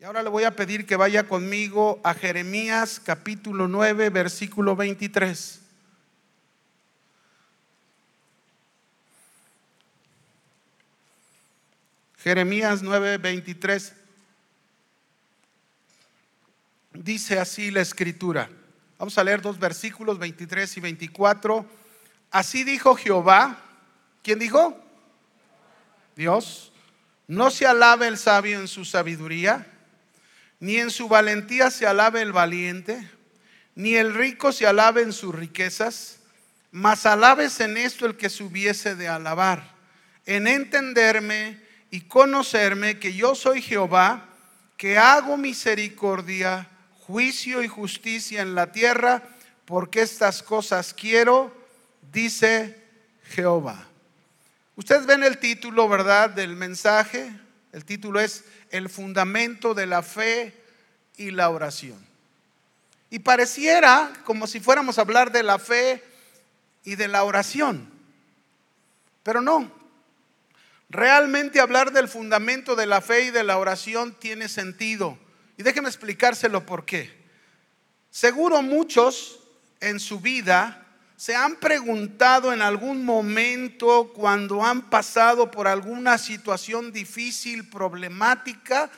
[0.00, 5.60] Y ahora le voy a pedir que vaya conmigo a Jeremías capítulo 9, versículo 23.
[12.16, 13.92] Jeremías 9, 23.
[16.94, 18.48] Dice así la escritura.
[18.98, 21.66] Vamos a leer dos versículos, 23 y 24.
[22.30, 23.58] Así dijo Jehová.
[24.22, 24.82] ¿Quién dijo?
[26.16, 26.72] Dios.
[27.28, 29.66] No se alabe el sabio en su sabiduría
[30.60, 33.10] ni en su valentía se alabe el valiente,
[33.74, 36.18] ni el rico se alabe en sus riquezas,
[36.70, 39.74] mas alabes en esto el que se hubiese de alabar,
[40.26, 41.58] en entenderme
[41.90, 44.26] y conocerme que yo soy Jehová,
[44.76, 46.68] que hago misericordia,
[47.00, 49.22] juicio y justicia en la tierra,
[49.64, 51.56] porque estas cosas quiero,
[52.12, 52.76] dice
[53.24, 53.86] Jehová.
[54.76, 57.32] Ustedes ven el título, ¿verdad?, del mensaje.
[57.72, 60.54] El título es el fundamento de la fe
[61.16, 62.04] y la oración.
[63.10, 66.02] Y pareciera como si fuéramos a hablar de la fe
[66.84, 67.90] y de la oración,
[69.22, 69.70] pero no.
[70.88, 75.18] Realmente hablar del fundamento de la fe y de la oración tiene sentido.
[75.56, 77.16] Y déjenme explicárselo por qué.
[78.10, 79.38] Seguro muchos
[79.78, 80.84] en su vida
[81.20, 88.90] se han preguntado en algún momento cuando han pasado por alguna situación difícil, problemática,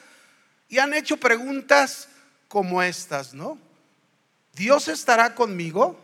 [0.68, 2.08] y han hecho preguntas
[2.46, 3.58] como estas, ¿no?
[4.54, 5.98] ¿Dios estará conmigo?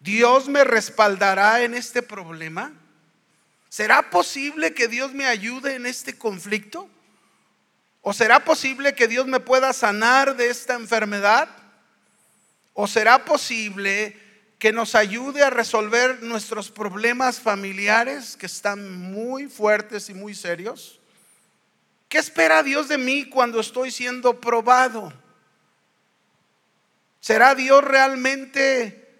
[0.00, 2.74] ¿Dios me respaldará en este problema?
[3.70, 6.90] ¿Será posible que Dios me ayude en este conflicto?
[8.02, 11.48] ¿O será posible que Dios me pueda sanar de esta enfermedad?
[12.80, 14.16] ¿O será posible
[14.56, 21.00] que nos ayude a resolver nuestros problemas familiares que están muy fuertes y muy serios?
[22.08, 25.12] ¿Qué espera Dios de mí cuando estoy siendo probado?
[27.18, 29.12] ¿Será Dios realmente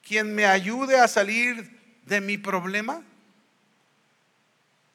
[0.00, 3.02] quien me ayude a salir de mi problema?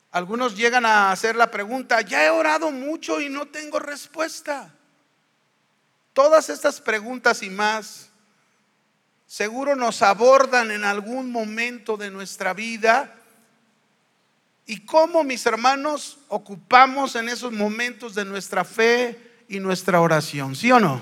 [0.09, 4.73] Algunos llegan a hacer la pregunta, ya he orado mucho y no tengo respuesta.
[6.19, 8.09] Todas estas preguntas y más
[9.25, 13.15] seguro nos abordan en algún momento de nuestra vida.
[14.65, 20.57] ¿Y cómo, mis hermanos, ocupamos en esos momentos de nuestra fe y nuestra oración?
[20.57, 21.01] ¿Sí o no?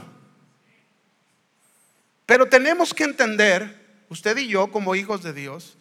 [2.28, 5.80] Pero tenemos que entender, usted y yo como hijos de Dios,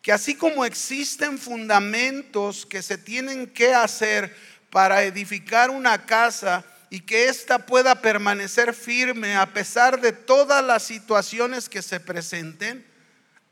[0.00, 4.34] que así como existen fundamentos que se tienen que hacer
[4.70, 10.82] para edificar una casa, y que ésta pueda permanecer firme a pesar de todas las
[10.82, 12.86] situaciones que se presenten.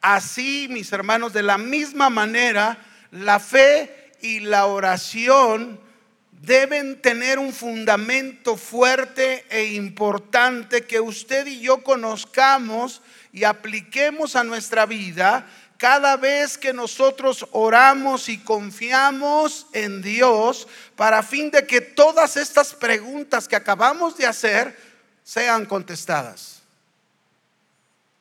[0.00, 2.78] Así, mis hermanos, de la misma manera,
[3.10, 5.80] la fe y la oración
[6.42, 14.44] deben tener un fundamento fuerte e importante que usted y yo conozcamos y apliquemos a
[14.44, 15.46] nuestra vida
[15.78, 20.66] cada vez que nosotros oramos y confiamos en Dios
[20.96, 24.78] para fin de que todas estas preguntas que acabamos de hacer
[25.22, 26.62] sean contestadas.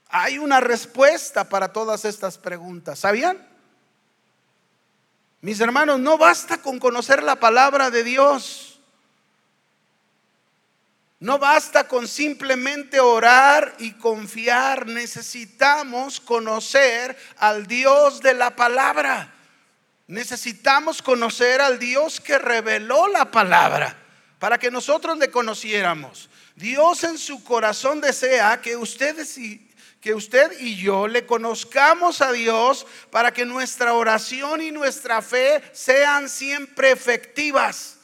[0.09, 2.99] Hay una respuesta para todas estas preguntas.
[2.99, 3.38] ¿Sabían?
[5.41, 8.75] Mis hermanos, no basta con conocer la palabra de Dios.
[11.19, 19.33] No basta con simplemente orar y confiar, necesitamos conocer al Dios de la palabra.
[20.07, 23.97] Necesitamos conocer al Dios que reveló la palabra
[24.39, 26.29] para que nosotros le conociéramos.
[26.55, 29.71] Dios en su corazón desea que ustedes y
[30.01, 35.63] que usted y yo le conozcamos a Dios para que nuestra oración y nuestra fe
[35.73, 37.97] sean siempre efectivas.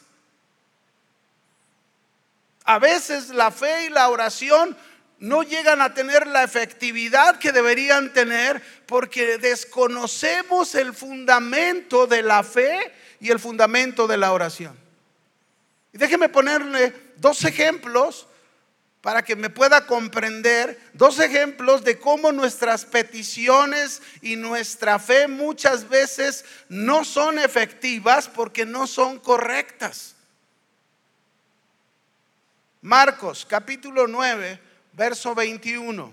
[2.64, 4.76] A veces la fe y la oración
[5.18, 12.42] no llegan a tener la efectividad que deberían tener porque desconocemos el fundamento de la
[12.42, 14.76] fe y el fundamento de la oración.
[15.92, 18.26] Y déjeme ponerle dos ejemplos
[19.00, 25.88] para que me pueda comprender, dos ejemplos de cómo nuestras peticiones y nuestra fe muchas
[25.88, 30.14] veces no son efectivas porque no son correctas.
[32.82, 34.60] Marcos capítulo 9,
[34.94, 36.12] verso 21.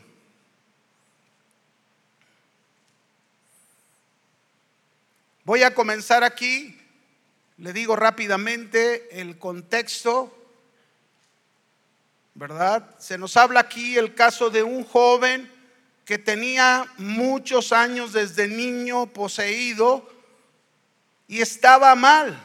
[5.45, 6.80] Voy a comenzar aquí,
[7.57, 10.31] le digo rápidamente el contexto,
[12.36, 12.95] ¿verdad?
[13.00, 15.51] Se nos habla aquí el caso de un joven
[16.06, 20.07] que tenía muchos años desde niño poseído
[21.27, 22.39] y estaba mal.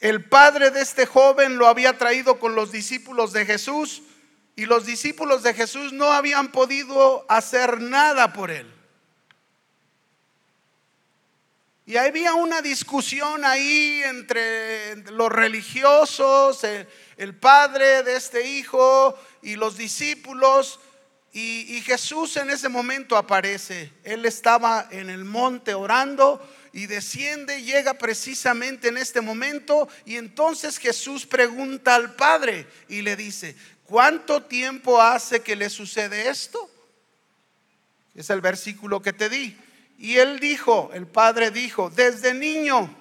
[0.00, 4.02] El padre de este joven lo había traído con los discípulos de Jesús
[4.56, 8.70] y los discípulos de Jesús no habían podido hacer nada por él.
[11.84, 16.62] Y había una discusión ahí entre los religiosos,
[17.16, 20.78] el, padre de este hijo y los discípulos.
[21.32, 23.92] Y, Jesús en ese momento aparece.
[24.02, 29.88] Él estaba en el monte orando y desciende, llega precisamente en este momento.
[30.04, 33.54] Y entonces Jesús pregunta al Padre y le dice,
[33.84, 36.68] ¿cuánto tiempo hace que le sucede esto?
[38.14, 39.56] Es el versículo que te di.
[39.98, 42.96] Y él dijo, el padre dijo, desde niño.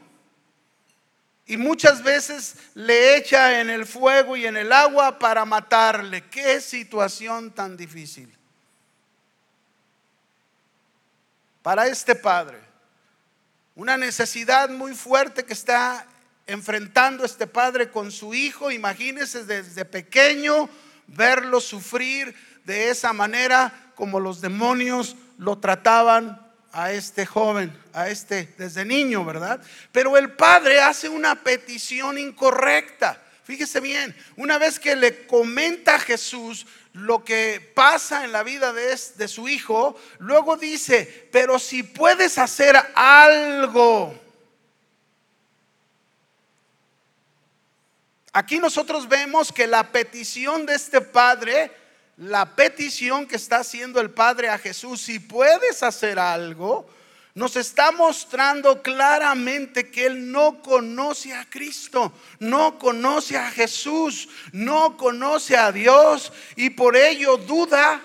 [1.49, 6.25] Y muchas veces le echa en el fuego y en el agua para matarle.
[6.29, 8.31] Qué situación tan difícil.
[11.63, 12.59] Para este padre.
[13.73, 16.05] Una necesidad muy fuerte que está
[16.45, 18.69] enfrentando este padre con su hijo.
[18.69, 20.69] Imagínese desde pequeño
[21.07, 28.53] verlo sufrir de esa manera como los demonios lo trataban a este joven, a este
[28.57, 29.61] desde niño, ¿verdad?
[29.91, 33.21] Pero el padre hace una petición incorrecta.
[33.43, 38.73] Fíjese bien, una vez que le comenta a Jesús lo que pasa en la vida
[38.73, 44.13] de, de su hijo, luego dice, pero si puedes hacer algo.
[48.31, 51.71] Aquí nosotros vemos que la petición de este padre
[52.19, 56.89] la petición que está haciendo el Padre a Jesús, si puedes hacer algo,
[57.33, 64.97] nos está mostrando claramente que Él no conoce a Cristo, no conoce a Jesús, no
[64.97, 68.01] conoce a Dios y por ello duda.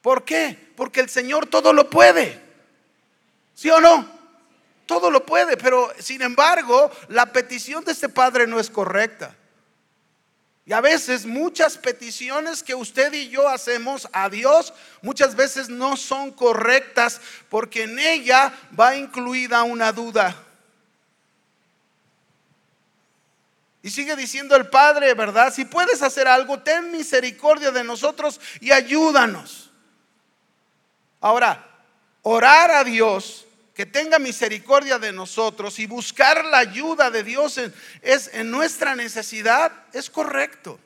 [0.00, 0.56] ¿Por qué?
[0.76, 2.40] Porque el Señor todo lo puede.
[3.54, 4.08] ¿Sí o no?
[4.86, 9.34] Todo lo puede, pero sin embargo la petición de este Padre no es correcta.
[10.66, 15.96] Y a veces muchas peticiones que usted y yo hacemos a Dios muchas veces no
[15.96, 20.34] son correctas porque en ella va incluida una duda.
[23.80, 25.54] Y sigue diciendo el Padre, ¿verdad?
[25.54, 29.70] Si puedes hacer algo, ten misericordia de nosotros y ayúdanos.
[31.20, 31.64] Ahora,
[32.22, 33.45] orar a Dios
[33.76, 38.96] que tenga misericordia de nosotros y buscar la ayuda de Dios en, es, en nuestra
[38.96, 40.80] necesidad, es correcto.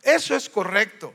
[0.00, 1.12] Eso es correcto.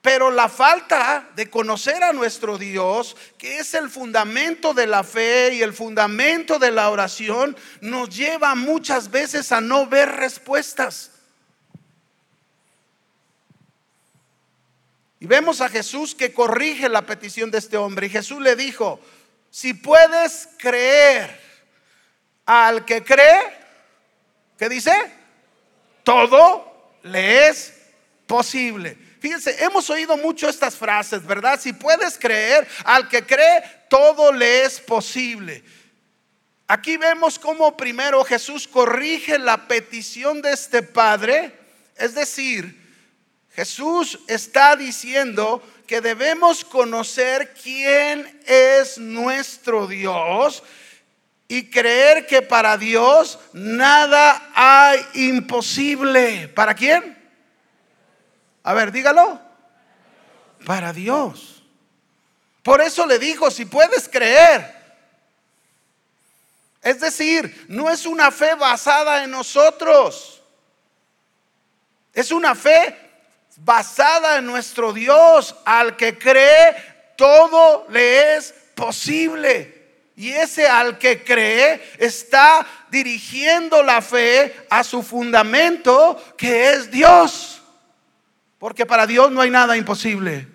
[0.00, 5.52] Pero la falta de conocer a nuestro Dios, que es el fundamento de la fe
[5.52, 11.10] y el fundamento de la oración, nos lleva muchas veces a no ver respuestas.
[15.20, 18.06] Y vemos a Jesús que corrige la petición de este hombre.
[18.06, 18.98] Y Jesús le dijo,
[19.50, 21.38] si puedes creer
[22.46, 23.40] al que cree,
[24.58, 24.92] ¿qué dice?
[26.02, 27.74] Todo le es
[28.26, 28.96] posible.
[29.20, 31.60] Fíjense, hemos oído mucho estas frases, ¿verdad?
[31.60, 35.62] Si puedes creer al que cree, todo le es posible.
[36.66, 41.52] Aquí vemos cómo primero Jesús corrige la petición de este padre,
[41.96, 42.79] es decir,
[43.60, 50.62] Jesús está diciendo que debemos conocer quién es nuestro Dios
[51.46, 56.48] y creer que para Dios nada hay imposible.
[56.48, 57.22] ¿Para quién?
[58.62, 59.38] A ver, dígalo.
[60.64, 61.62] Para Dios.
[62.62, 64.74] Por eso le dijo, si puedes creer.
[66.80, 70.42] Es decir, no es una fe basada en nosotros.
[72.14, 73.09] Es una fe
[73.64, 75.56] basada en nuestro Dios.
[75.64, 76.76] Al que cree,
[77.16, 79.80] todo le es posible.
[80.16, 87.62] Y ese al que cree está dirigiendo la fe a su fundamento, que es Dios.
[88.58, 90.46] Porque para Dios no hay nada imposible.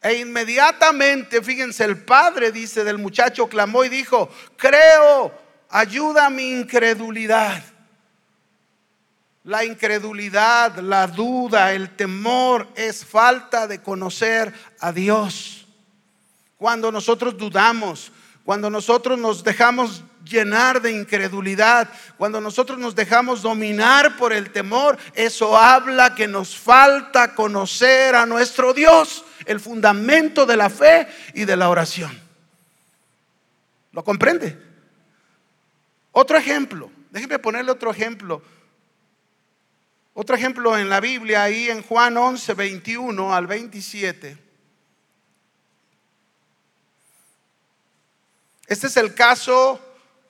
[0.00, 5.32] E inmediatamente, fíjense, el padre dice del muchacho, clamó y dijo, creo,
[5.68, 7.60] ayuda a mi incredulidad.
[9.44, 15.66] La incredulidad, la duda, el temor es falta de conocer a Dios.
[16.56, 18.12] Cuando nosotros dudamos,
[18.44, 24.98] cuando nosotros nos dejamos llenar de incredulidad, cuando nosotros nos dejamos dominar por el temor,
[25.14, 31.44] eso habla que nos falta conocer a nuestro Dios, el fundamento de la fe y
[31.44, 32.10] de la oración.
[33.92, 34.58] ¿Lo comprende?
[36.12, 38.42] Otro ejemplo, déjeme ponerle otro ejemplo
[40.20, 44.36] otro ejemplo en la Biblia, ahí en Juan 11, 21 al 27.
[48.66, 49.80] Este es el caso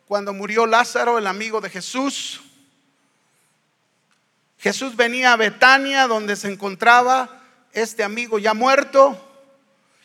[0.05, 2.43] cuando murió Lázaro, el amigo de Jesús.
[4.59, 7.41] Jesús venía a Betania, donde se encontraba
[7.73, 9.19] este amigo ya muerto.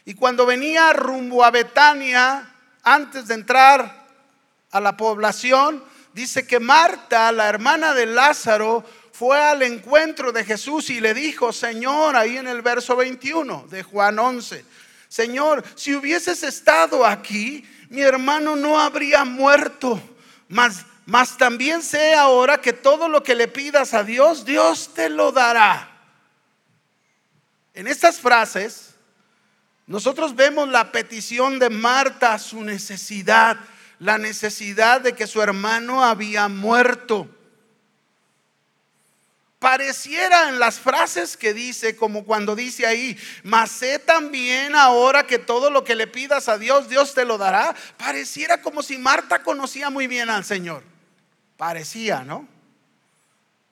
[0.05, 4.05] Y cuando venía rumbo a Betania, antes de entrar
[4.71, 10.89] a la población, dice que Marta, la hermana de Lázaro, fue al encuentro de Jesús
[10.89, 14.65] y le dijo, Señor, ahí en el verso 21 de Juan 11,
[15.07, 20.01] Señor, si hubieses estado aquí, mi hermano no habría muerto.
[20.47, 25.09] Mas, mas también sé ahora que todo lo que le pidas a Dios, Dios te
[25.09, 25.91] lo dará.
[27.75, 28.95] En estas frases,
[29.85, 33.57] nosotros vemos la petición de Marta, su necesidad,
[33.99, 37.29] la necesidad de que su hermano había muerto
[39.73, 45.39] pareciera en las frases que dice, como cuando dice ahí, mas sé también ahora que
[45.39, 49.41] todo lo que le pidas a Dios, Dios te lo dará, pareciera como si Marta
[49.41, 50.83] conocía muy bien al Señor.
[51.57, 52.47] Parecía, ¿no?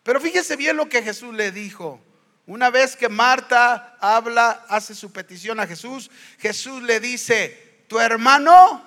[0.01, 2.01] Pero fíjese bien lo que Jesús le dijo.
[2.47, 8.83] Una vez que Marta habla, hace su petición a Jesús, Jesús le dice, tu hermano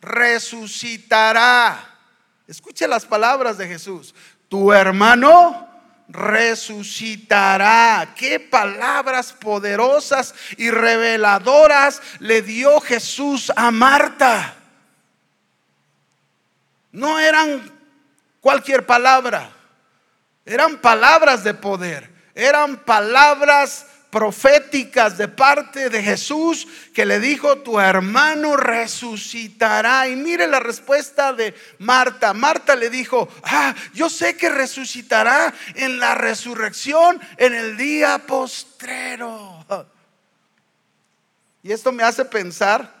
[0.00, 1.98] resucitará.
[2.46, 4.14] Escuche las palabras de Jesús.
[4.48, 5.67] Tu hermano
[6.08, 8.14] resucitará.
[8.16, 14.54] Qué palabras poderosas y reveladoras le dio Jesús a Marta.
[16.92, 17.70] No eran
[18.40, 19.50] cualquier palabra,
[20.44, 27.78] eran palabras de poder, eran palabras proféticas de parte de Jesús que le dijo, tu
[27.78, 30.08] hermano resucitará.
[30.08, 32.32] Y mire la respuesta de Marta.
[32.32, 39.66] Marta le dijo, ah, yo sé que resucitará en la resurrección en el día postrero.
[41.62, 42.96] Y esto me hace pensar,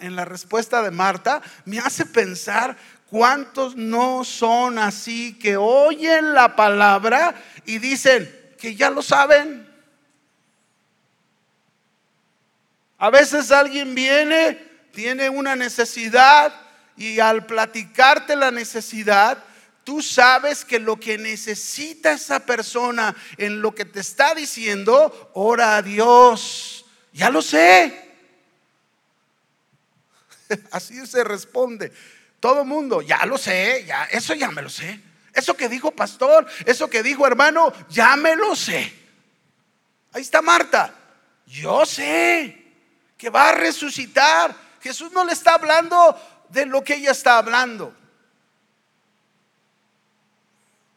[0.00, 2.76] en la respuesta de Marta, me hace pensar
[3.08, 9.73] cuántos no son así que oyen la palabra y dicen que ya lo saben
[13.04, 14.54] A veces alguien viene,
[14.90, 16.54] tiene una necesidad
[16.96, 19.44] y al platicarte la necesidad,
[19.84, 25.76] tú sabes que lo que necesita esa persona en lo que te está diciendo, ora
[25.76, 26.86] a Dios.
[27.12, 28.10] Ya lo sé.
[30.70, 31.92] Así se responde.
[32.40, 34.98] Todo mundo, ya lo sé, ya, eso ya me lo sé.
[35.34, 38.94] Eso que dijo pastor, eso que dijo hermano, ya me lo sé.
[40.10, 40.94] Ahí está Marta.
[41.44, 42.63] Yo sé
[43.16, 44.54] que va a resucitar.
[44.80, 46.16] Jesús no le está hablando
[46.48, 47.94] de lo que ella está hablando.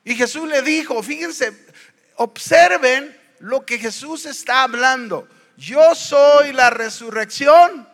[0.04, 1.52] Y Jesús le dijo, fíjense,
[2.16, 5.28] observen lo que Jesús está hablando.
[5.58, 7.88] Yo soy la resurrección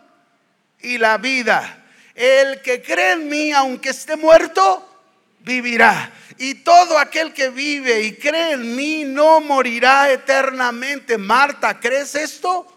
[0.80, 1.86] y la vida.
[2.13, 4.88] El que cree en mí, aunque esté muerto,
[5.39, 6.12] vivirá.
[6.38, 11.18] Y todo aquel que vive y cree en mí no morirá eternamente.
[11.18, 12.73] Marta, ¿crees esto?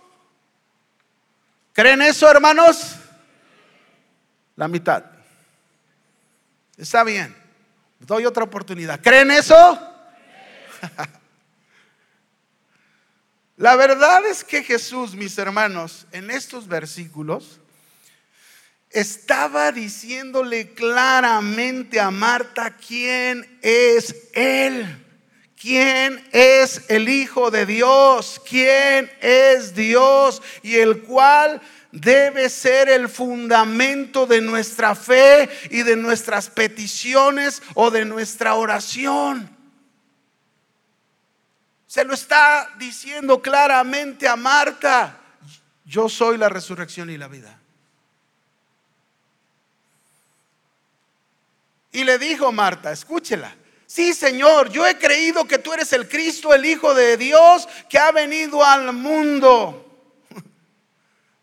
[1.77, 2.97] ¿Creen eso, hermanos?
[4.57, 5.05] La mitad.
[6.79, 7.37] Está bien.
[8.01, 8.99] Doy otra oportunidad.
[9.03, 9.55] ¿Creen eso?
[13.59, 17.61] La verdad es que Jesús, mis hermanos, en estos versículos,
[18.89, 25.06] estaba diciéndole claramente a Marta quién es Él.
[25.67, 28.41] ¿Quién es el Hijo de Dios?
[28.49, 30.41] ¿Quién es Dios?
[30.63, 37.91] Y el cual debe ser el fundamento de nuestra fe y de nuestras peticiones o
[37.91, 39.51] de nuestra oración.
[41.89, 45.19] Se lo está diciendo claramente a Marta.
[45.85, 47.59] Yo soy la resurrección y la vida.
[51.91, 53.53] Y le dijo Marta, escúchela,
[53.87, 57.99] Sí, Señor, yo he creído que tú eres el Cristo, el Hijo de Dios, que
[57.99, 59.83] ha venido al mundo.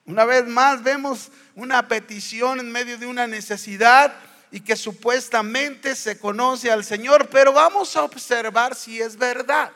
[0.05, 4.13] Una vez más vemos una petición en medio de una necesidad
[4.51, 9.71] y que supuestamente se conoce al Señor, pero vamos a observar si es verdad.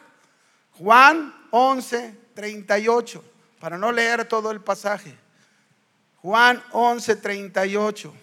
[0.73, 3.23] Juan 11, 38,
[3.59, 5.17] para no leer todo el pasaje.
[6.17, 8.13] Juan 11, 38.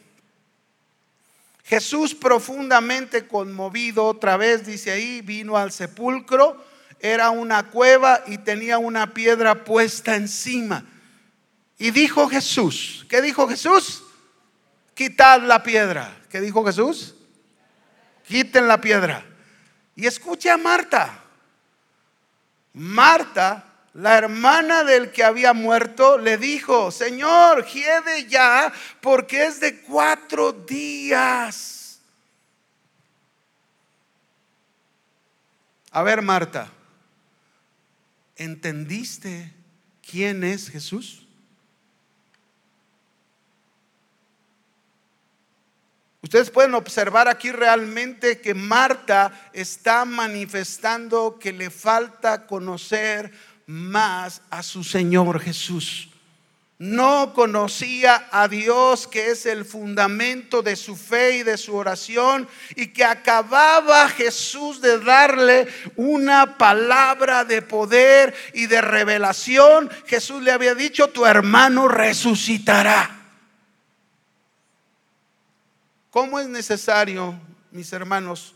[1.64, 6.62] Jesús profundamente conmovido, otra vez dice ahí, vino al sepulcro,
[7.00, 10.85] era una cueva y tenía una piedra puesta encima.
[11.78, 14.04] Y dijo Jesús, ¿qué dijo Jesús?
[14.94, 16.16] Quitad la piedra.
[16.28, 17.14] ¿Qué dijo Jesús?
[18.26, 19.25] Quiten la piedra.
[19.97, 21.23] Y escuche a Marta.
[22.75, 29.80] Marta la hermana del que había muerto, le dijo, Señor, hiede ya, porque es de
[29.82, 32.00] cuatro días.
[35.92, 36.68] A ver, Marta,
[38.34, 39.52] ¿entendiste
[40.04, 41.24] quién es Jesús?
[46.20, 53.30] Ustedes pueden observar aquí realmente que Marta está manifestando que le falta conocer
[53.66, 56.09] más a su Señor Jesús.
[56.78, 62.49] No conocía a Dios, que es el fundamento de su fe y de su oración,
[62.75, 69.88] y que acababa Jesús de darle una palabra de poder y de revelación.
[70.06, 73.23] Jesús le había dicho, tu hermano resucitará.
[76.11, 77.38] ¿Cómo es necesario,
[77.71, 78.54] mis hermanos,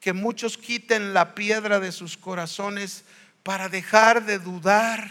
[0.00, 3.04] que muchos quiten la piedra de sus corazones
[3.42, 5.10] para dejar de dudar,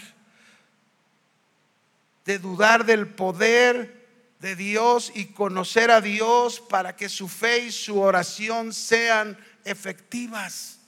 [2.25, 4.07] de dudar del poder
[4.39, 10.79] de Dios y conocer a Dios para que su fe y su oración sean efectivas?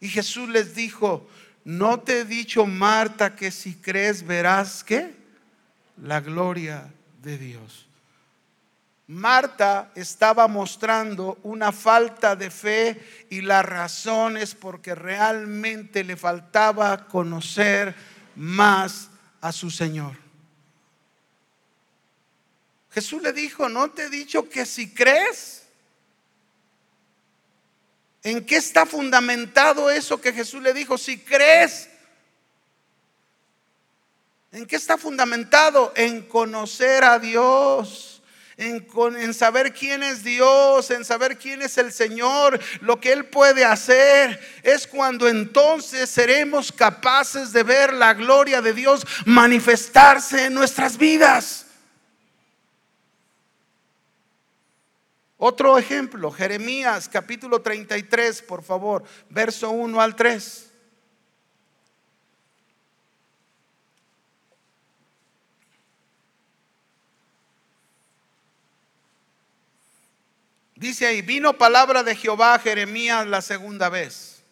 [0.00, 1.28] Y Jesús les dijo,
[1.64, 5.14] no te he dicho, Marta, que si crees verás que
[6.00, 6.92] la gloria
[7.22, 7.85] de Dios.
[9.08, 17.06] Marta estaba mostrando una falta de fe y la razón es porque realmente le faltaba
[17.06, 17.94] conocer
[18.34, 19.08] más
[19.40, 20.16] a su Señor.
[22.90, 25.62] Jesús le dijo, ¿no te he dicho que si crees?
[28.24, 30.98] ¿En qué está fundamentado eso que Jesús le dijo?
[30.98, 31.88] Si crees.
[34.50, 35.92] ¿En qué está fundamentado?
[35.94, 38.15] En conocer a Dios
[38.58, 43.64] en, saber quién es Dios, en saber quién es el Señor, lo que Él puede
[43.64, 50.96] hacer, es cuando entonces seremos capaces de ver la gloria de Dios manifestarse en nuestras
[50.96, 51.66] vidas.
[55.38, 60.65] Otro ejemplo, Jeremías capítulo 33, por favor, verso 1 al 3.
[70.76, 74.42] Dice ahí, vino palabra de Jehová a Jeremías la segunda vez.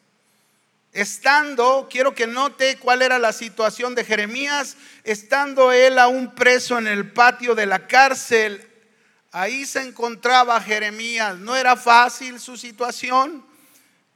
[0.91, 6.87] Estando, quiero que note cuál era la situación de Jeremías, estando él aún preso en
[6.87, 8.67] el patio de la cárcel,
[9.33, 11.37] ahí se encontraba Jeremías.
[11.37, 13.45] No era fácil su situación.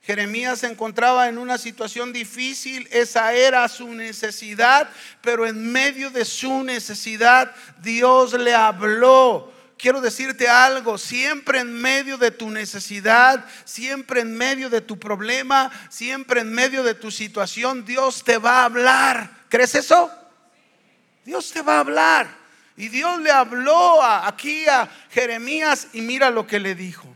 [0.00, 4.88] Jeremías se encontraba en una situación difícil, esa era su necesidad,
[5.20, 12.18] pero en medio de su necesidad Dios le habló quiero decirte algo, siempre en medio
[12.18, 17.84] de tu necesidad, siempre en medio de tu problema, siempre en medio de tu situación,
[17.84, 19.30] Dios te va a hablar.
[19.48, 20.10] ¿Crees eso?
[21.24, 22.28] Dios te va a hablar.
[22.76, 27.08] Y Dios le habló aquí a Jeremías y mira lo que le dijo.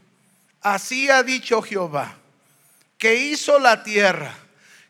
[0.60, 2.16] Así ha dicho Jehová,
[2.98, 4.34] que hizo la tierra,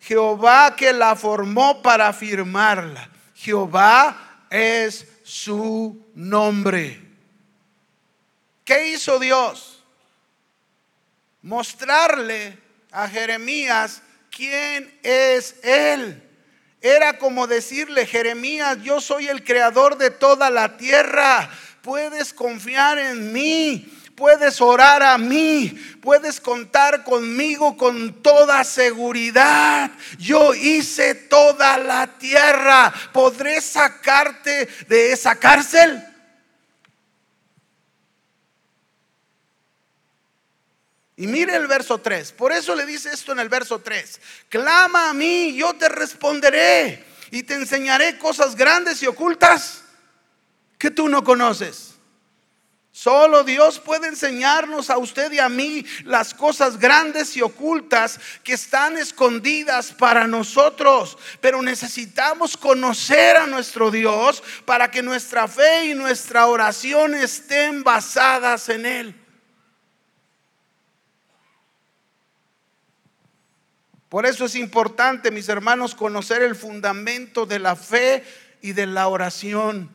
[0.00, 3.08] Jehová que la formó para firmarla.
[3.34, 7.11] Jehová es su nombre.
[8.64, 9.82] ¿Qué hizo Dios?
[11.42, 12.58] Mostrarle
[12.92, 16.22] a Jeremías quién es Él.
[16.80, 21.48] Era como decirle, Jeremías, yo soy el creador de toda la tierra.
[21.80, 25.68] Puedes confiar en mí, puedes orar a mí,
[26.00, 29.90] puedes contar conmigo con toda seguridad.
[30.18, 32.92] Yo hice toda la tierra.
[33.12, 36.11] ¿Podré sacarte de esa cárcel?
[41.16, 42.32] Y mire el verso 3.
[42.32, 44.20] Por eso le dice esto en el verso 3.
[44.48, 49.82] Clama a mí, yo te responderé y te enseñaré cosas grandes y ocultas
[50.78, 51.92] que tú no conoces.
[52.94, 58.52] Solo Dios puede enseñarnos a usted y a mí las cosas grandes y ocultas que
[58.52, 61.16] están escondidas para nosotros.
[61.40, 68.68] Pero necesitamos conocer a nuestro Dios para que nuestra fe y nuestra oración estén basadas
[68.68, 69.21] en Él.
[74.12, 78.22] Por eso es importante, mis hermanos, conocer el fundamento de la fe
[78.60, 79.88] y de la oración.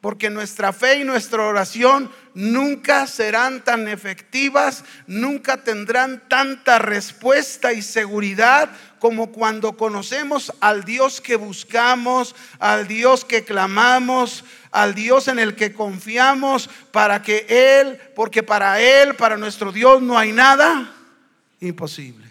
[0.00, 7.82] Porque nuestra fe y nuestra oración nunca serán tan efectivas, nunca tendrán tanta respuesta y
[7.82, 15.38] seguridad como cuando conocemos al Dios que buscamos, al Dios que clamamos, al Dios en
[15.38, 20.94] el que confiamos, para que Él, porque para Él, para nuestro Dios no hay nada
[21.60, 22.29] imposible.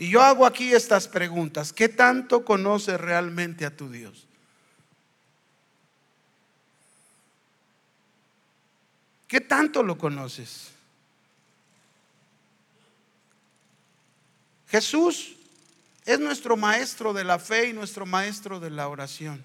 [0.00, 1.72] Y yo hago aquí estas preguntas.
[1.72, 4.28] ¿Qué tanto conoces realmente a tu Dios?
[9.26, 10.70] ¿Qué tanto lo conoces?
[14.68, 15.34] Jesús
[16.04, 19.44] es nuestro maestro de la fe y nuestro maestro de la oración.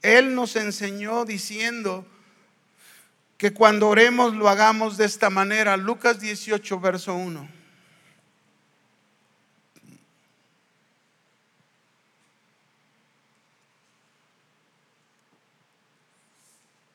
[0.00, 2.06] Él nos enseñó diciendo
[3.36, 5.76] que cuando oremos lo hagamos de esta manera.
[5.76, 7.61] Lucas 18, verso 1.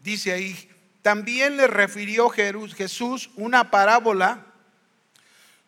[0.08, 0.70] Dice ahí,
[1.02, 4.46] también le refirió Jesús una parábola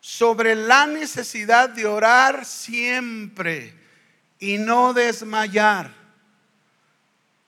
[0.00, 3.74] sobre la necesidad de orar siempre
[4.38, 5.92] y no desmayar.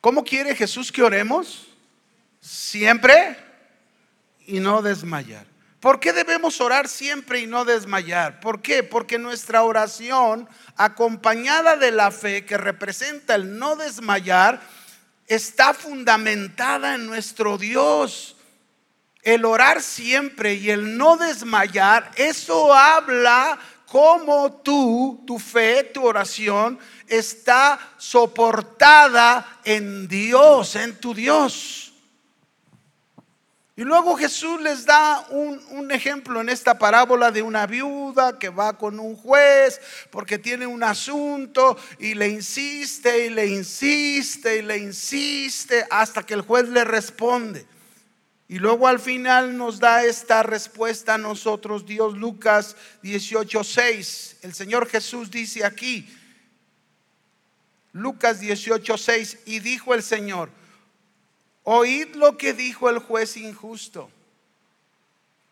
[0.02, 1.66] ¿Cómo quiere Jesús que oremos?
[2.42, 3.38] Siempre
[4.46, 5.46] y no desmayar.
[5.80, 8.38] ¿Por qué debemos orar siempre y no desmayar?
[8.38, 8.82] ¿Por qué?
[8.82, 14.60] Porque nuestra oración, acompañada de la fe que representa el no desmayar,
[15.34, 18.36] está fundamentada en nuestro Dios
[19.22, 26.78] el orar siempre y el no desmayar, eso habla cómo tú, tu fe, tu oración
[27.06, 31.91] está soportada en Dios, en tu Dios.
[33.74, 38.76] Y luego Jesús les da un, ejemplo en esta parábola de una viuda que va
[38.76, 39.80] con un juez
[40.10, 46.34] porque tiene un asunto y le insiste y le insiste y le insiste hasta que
[46.34, 47.66] el juez le responde.
[48.46, 54.36] Y luego al final nos da esta respuesta a nosotros Dios Lucas 18:6.
[54.42, 56.06] El Señor Jesús dice aquí,
[57.92, 60.50] Lucas 18:6, y dijo el Señor,
[61.64, 64.10] oíd lo que dijo el juez injusto.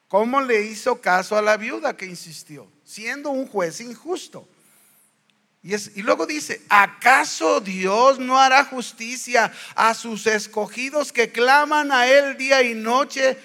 [0.09, 2.67] ¿Cómo le hizo caso a la viuda que insistió?
[2.85, 4.49] Siendo un juez injusto.
[5.63, 12.37] Y, luego dice, ¿acaso Dios no hará justicia a sus escogidos que claman a Él
[12.39, 13.39] día y noche?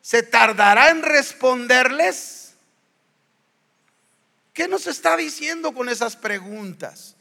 [0.00, 2.54] ¿Se tardará en responderles?
[4.54, 7.15] ¿Qué nos está diciendo con esas preguntas?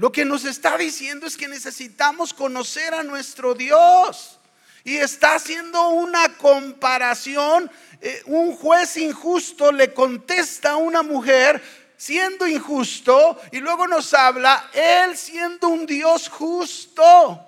[0.00, 4.38] Lo que nos está diciendo es que necesitamos conocer a nuestro Dios.
[4.82, 7.70] Y está haciendo una comparación.
[8.00, 11.62] Eh, un juez injusto le contesta a una mujer
[11.98, 17.38] siendo injusto y luego nos habla Él siendo un Dios justo.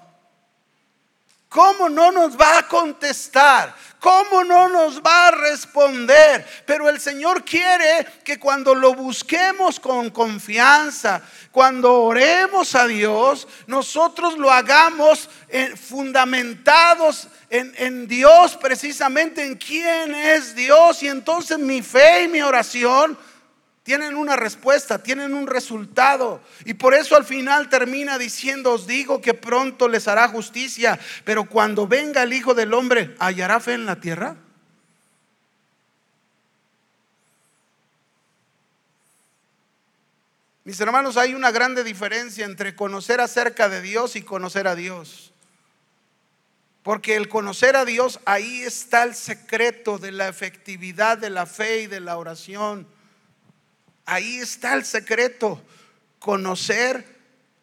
[1.49, 3.75] ¿Cómo no nos va a contestar?
[4.03, 6.45] ¿Cómo no nos va a responder?
[6.67, 14.37] Pero el Señor quiere que cuando lo busquemos con confianza, cuando oremos a Dios, nosotros
[14.37, 21.01] lo hagamos eh, fundamentados en, en Dios, precisamente en quién es Dios.
[21.05, 23.17] Y entonces mi fe y mi oración
[23.83, 26.41] tienen una respuesta, tienen un resultado.
[26.65, 31.45] Y por eso al final termina diciendo, os digo que pronto les hará justicia, pero
[31.45, 34.37] cuando venga el Hijo del Hombre, ¿hallará fe en la tierra?
[40.65, 45.33] Mis hermanos, hay una grande diferencia entre conocer acerca de Dios y conocer a Dios.
[46.85, 51.83] Porque el conocer a Dios, ahí está el secreto de la efectividad de la fe
[51.83, 52.87] y de la oración.
[54.05, 55.63] Ahí está el secreto,
[56.19, 57.05] conocer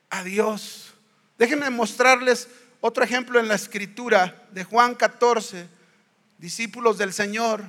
[0.10, 0.93] a Dios.
[1.38, 2.47] Déjenme mostrarles
[2.82, 5.67] otro ejemplo en la escritura de Juan 14,
[6.38, 7.63] discípulos del Señor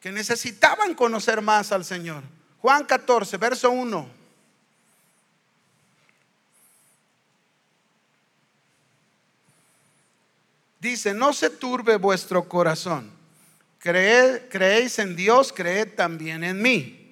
[0.00, 2.22] que necesitaban conocer más al Señor.
[2.60, 4.08] Juan 14, verso 1.
[10.78, 13.10] Dice, no se turbe vuestro corazón.
[13.78, 17.03] creéis en Dios, creed también en mí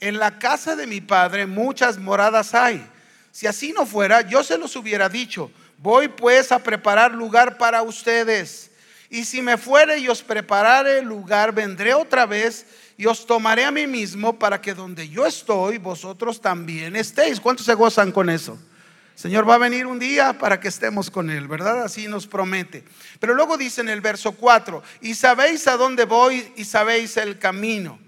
[0.00, 2.86] en la casa de mi padre muchas moradas hay.
[3.30, 5.50] Si así no fuera, yo se los hubiera dicho.
[5.78, 8.70] Voy pues a preparar lugar para ustedes.
[9.08, 13.70] Y si me fuere y os preparare lugar, vendré otra vez y os tomaré a
[13.70, 17.40] mí mismo para que donde yo estoy, vosotros también estéis.
[17.40, 18.58] ¿Cuántos se gozan con eso?
[19.14, 21.82] Señor va a venir un día para que estemos con Él, ¿verdad?
[21.82, 22.84] Así nos promete.
[23.18, 27.38] Pero luego dice en el verso 4, y sabéis a dónde voy y sabéis el
[27.38, 27.98] camino.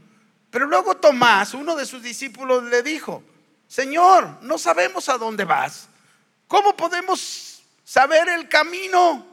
[0.53, 3.25] Pero luego Tomás, uno de sus discípulos, le dijo,
[3.67, 5.89] Señor, no sabemos a dónde vas.
[6.47, 9.27] ¿Cómo podemos saber el camino?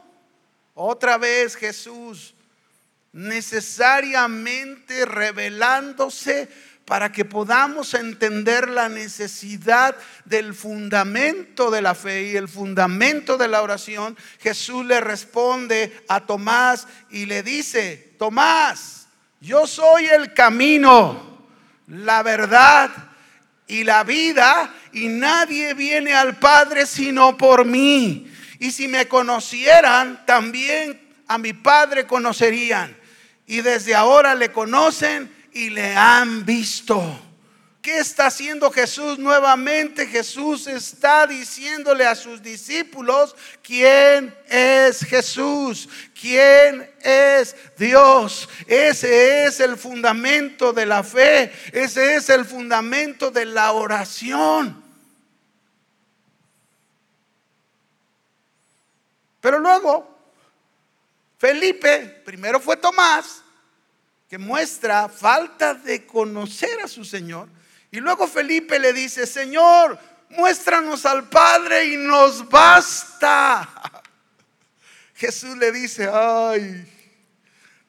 [0.72, 2.34] Otra vez Jesús,
[3.12, 6.48] necesariamente revelándose
[6.86, 13.48] para que podamos entender la necesidad del fundamento de la fe y el fundamento de
[13.48, 18.99] la oración, Jesús le responde a Tomás y le dice, Tomás,
[19.40, 21.46] yo soy el camino,
[21.86, 22.90] la verdad
[23.66, 28.30] y la vida, y nadie viene al Padre sino por mí.
[28.58, 32.96] Y si me conocieran, también a mi Padre conocerían.
[33.46, 37.29] Y desde ahora le conocen y le han visto.
[37.82, 40.06] ¿Qué está haciendo Jesús nuevamente?
[40.06, 45.88] Jesús está diciéndole a sus discípulos quién es Jesús,
[46.20, 48.50] quién es Dios.
[48.66, 54.84] Ese es el fundamento de la fe, ese es el fundamento de la oración.
[59.40, 60.18] Pero luego,
[61.38, 63.42] Felipe, primero fue Tomás,
[64.28, 67.48] que muestra falta de conocer a su Señor.
[67.90, 69.98] Y luego Felipe le dice, Señor,
[70.30, 74.02] muéstranos al Padre y nos basta.
[75.14, 76.86] Jesús le dice, ay,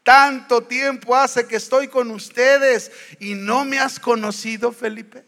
[0.03, 5.23] tanto tiempo hace que estoy con ustedes y no me has conocido, Felipe.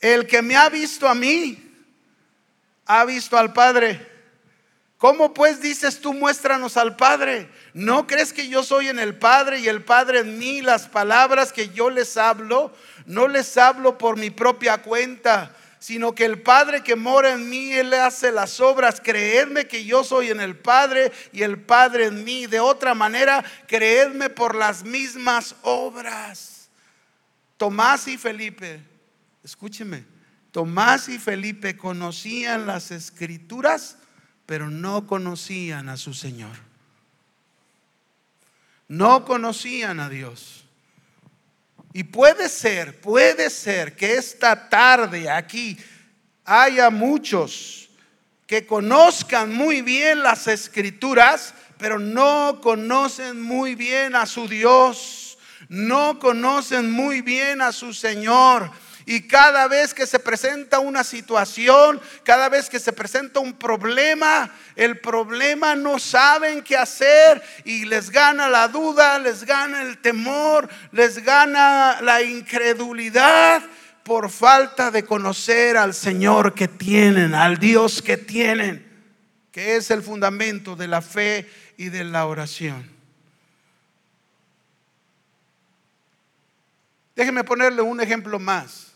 [0.00, 1.64] El que me ha visto a mí,
[2.86, 4.14] ha visto al Padre.
[4.96, 7.50] ¿Cómo pues dices tú, muéstranos al Padre?
[7.74, 10.62] ¿No crees que yo soy en el Padre y el Padre en mí?
[10.62, 12.74] Las palabras que yo les hablo,
[13.06, 17.72] no les hablo por mi propia cuenta, sino que el Padre que mora en mí,
[17.72, 19.02] Él hace las obras.
[19.04, 22.46] Creedme que yo soy en el Padre y el Padre en mí.
[22.46, 26.70] De otra manera, creedme por las mismas obras.
[27.58, 28.82] Tomás y Felipe,
[29.42, 30.06] escúcheme,
[30.54, 33.98] Tomás y Felipe conocían las escrituras,
[34.46, 36.56] pero no conocían a su Señor.
[38.86, 40.63] No conocían a Dios.
[41.96, 45.78] Y puede ser, puede ser que esta tarde aquí
[46.44, 47.88] haya muchos
[48.48, 56.18] que conozcan muy bien las escrituras, pero no conocen muy bien a su Dios, no
[56.18, 58.72] conocen muy bien a su Señor.
[59.06, 64.50] Y cada vez que se presenta una situación, cada vez que se presenta un problema,
[64.76, 70.70] el problema no saben qué hacer y les gana la duda, les gana el temor,
[70.92, 73.62] les gana la incredulidad
[74.04, 78.86] por falta de conocer al Señor que tienen, al Dios que tienen,
[79.52, 82.90] que es el fundamento de la fe y de la oración.
[87.14, 88.93] Déjenme ponerle un ejemplo más.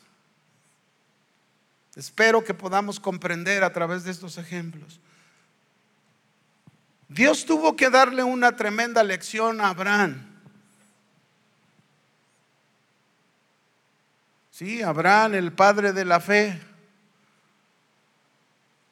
[1.98, 5.00] Espero que podamos comprender a través de estos ejemplos.
[7.08, 10.24] Dios tuvo que darle una tremenda lección a Abraham.
[14.52, 16.62] Sí, Abraham, el padre de la fe.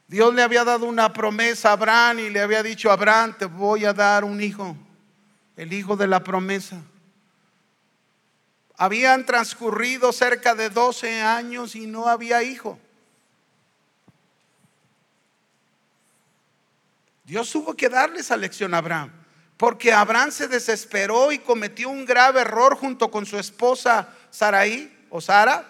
[0.09, 3.85] Dios le había dado una promesa a Abraham y le había dicho, Abraham, te voy
[3.85, 4.77] a dar un hijo,
[5.57, 6.83] el hijo de la promesa.
[8.77, 12.81] Habían transcurrido cerca de 12 años y no había hijo.
[17.27, 19.11] Dios tuvo que darle esa lección a Abraham,
[19.57, 25.21] porque Abraham se desesperó y cometió un grave error junto con su esposa Sarai o
[25.21, 25.67] Sara.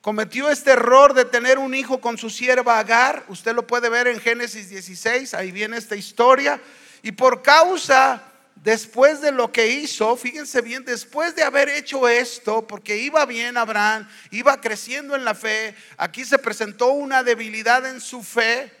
[0.00, 3.24] Cometió este error de tener un hijo con su sierva Agar.
[3.28, 6.60] Usted lo puede ver en Génesis 16, ahí viene esta historia.
[7.02, 8.22] Y por causa,
[8.56, 13.56] después de lo que hizo, fíjense bien, después de haber hecho esto, porque iba bien
[13.56, 18.75] Abraham, iba creciendo en la fe, aquí se presentó una debilidad en su fe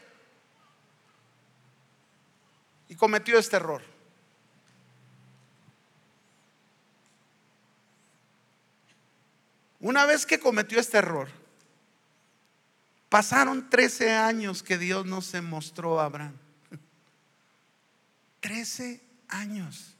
[2.88, 3.82] y cometió este error.
[9.80, 11.28] Una vez que cometió este error,
[13.08, 16.36] pasaron 13 años que Dios no se mostró a Abraham.
[18.40, 19.94] 13 años.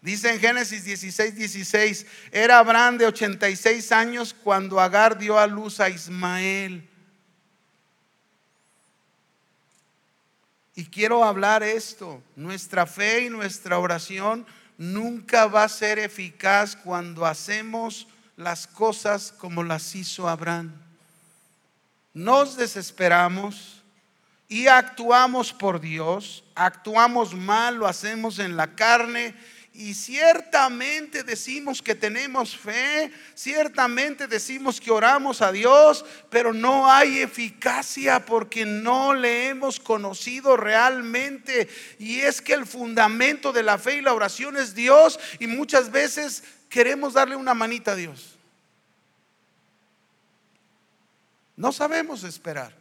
[0.00, 5.78] Dice en Génesis 16, 16, era Abraham de 86 años cuando Agar dio a luz
[5.78, 6.88] a Ismael.
[10.74, 14.46] Y quiero hablar esto, nuestra fe y nuestra oración
[14.78, 20.72] nunca va a ser eficaz cuando hacemos las cosas como las hizo Abraham.
[22.14, 23.82] Nos desesperamos
[24.48, 29.34] y actuamos por Dios, actuamos mal, lo hacemos en la carne
[29.74, 37.20] y ciertamente decimos que tenemos fe, ciertamente decimos que oramos a Dios, pero no hay
[37.20, 41.70] eficacia porque no le hemos conocido realmente.
[41.98, 45.90] Y es que el fundamento de la fe y la oración es Dios y muchas
[45.90, 48.36] veces queremos darle una manita a Dios.
[51.56, 52.74] No sabemos esperar.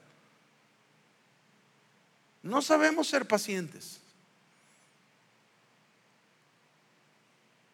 [2.43, 4.00] No sabemos ser pacientes.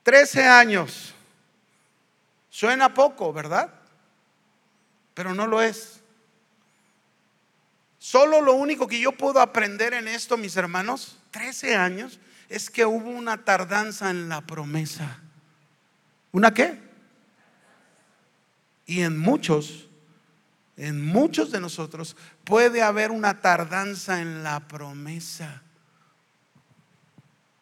[0.07, 1.13] Trece años
[2.49, 3.69] Suena poco, ¿verdad?
[5.13, 5.99] Pero no lo es.
[7.99, 12.85] Solo lo único que yo puedo aprender en esto, mis hermanos, 13 años, es que
[12.85, 15.19] hubo una tardanza en la promesa.
[16.31, 16.81] ¿Una qué?
[18.85, 19.89] Y en muchos,
[20.77, 22.15] en muchos de nosotros
[22.45, 25.61] puede haber una tardanza en la promesa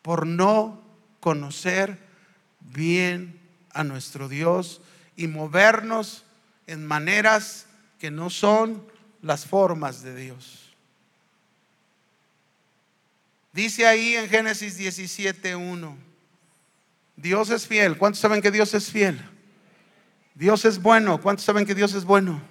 [0.03, 0.84] por no
[1.19, 2.05] conocer
[2.76, 3.40] bien
[3.74, 4.82] a nuestro Dios
[5.16, 6.24] y movernos
[6.68, 7.66] en maneras
[8.00, 8.86] que no son
[9.22, 10.74] las formas de Dios.
[13.54, 15.96] Dice ahí en Génesis 17.1,
[17.16, 17.98] Dios es fiel.
[17.98, 19.20] ¿Cuántos saben que Dios es fiel?
[20.34, 21.22] Dios es bueno.
[21.22, 22.42] ¿Cuántos saben que Dios es bueno?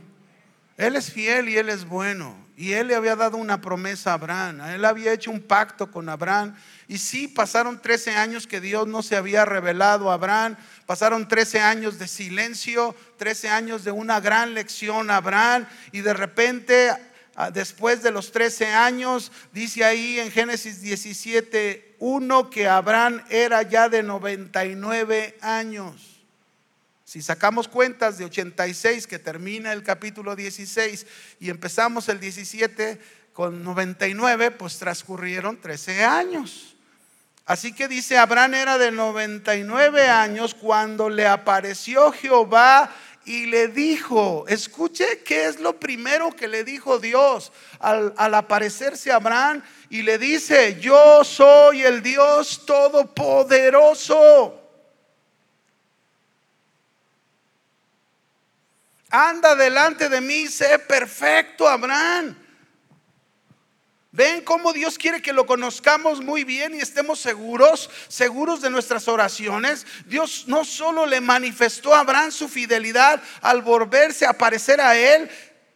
[0.77, 2.45] Él es fiel y Él es bueno.
[2.57, 4.61] Y Él le había dado una promesa a Abraham.
[4.61, 6.55] Él había hecho un pacto con Abraham.
[6.87, 10.57] Y sí, pasaron 13 años que Dios no se había revelado a Abraham.
[10.87, 15.67] Pasaron 13 años de silencio, 13 años de una gran lección a Abraham.
[15.91, 16.93] Y de repente,
[17.53, 23.89] después de los 13 años, dice ahí en Génesis 17, 1 que Abraham era ya
[23.89, 26.13] de 99 años.
[27.14, 31.07] Si sacamos cuentas de 86 que termina el capítulo 16
[31.38, 32.98] y empezamos el 17
[33.33, 36.74] con 99, pues transcurrieron 13 años.
[37.46, 42.92] Así que dice, Abraham era de 99 años cuando le apareció Jehová
[43.24, 49.12] y le dijo, escuche qué es lo primero que le dijo Dios al, al, aparecerse
[49.12, 54.63] Abraham y le dice, yo soy el Dios todopoderoso.
[59.14, 62.37] Anda delante de mí, sé perfecto, Abraham.
[64.11, 69.09] Ven cómo Dios quiere que lo conozcamos muy bien y estemos seguros, seguros de nuestras
[69.09, 69.87] oraciones.
[70.07, 75.29] Dios no solo le manifestó a Abraham su fidelidad al volverse a parecer a él,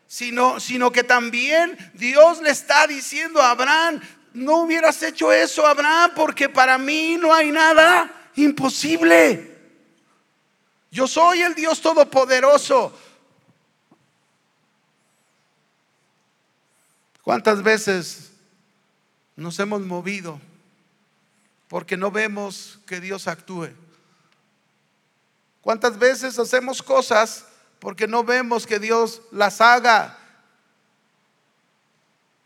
[0.07, 4.01] sino, sino que también Dios le está diciendo a Abraham,
[4.35, 9.57] no hubieras hecho eso, Abraham, porque para mí no hay nada imposible.
[10.91, 12.93] Yo soy el Dios todopoderoso.
[17.29, 18.31] ¿Cuántas veces
[19.37, 20.41] nos hemos movido
[21.69, 23.69] porque no vemos que Dios actúe?
[25.61, 27.45] ¿Cuántas veces hacemos cosas
[27.81, 30.17] porque no vemos que Dios las haga?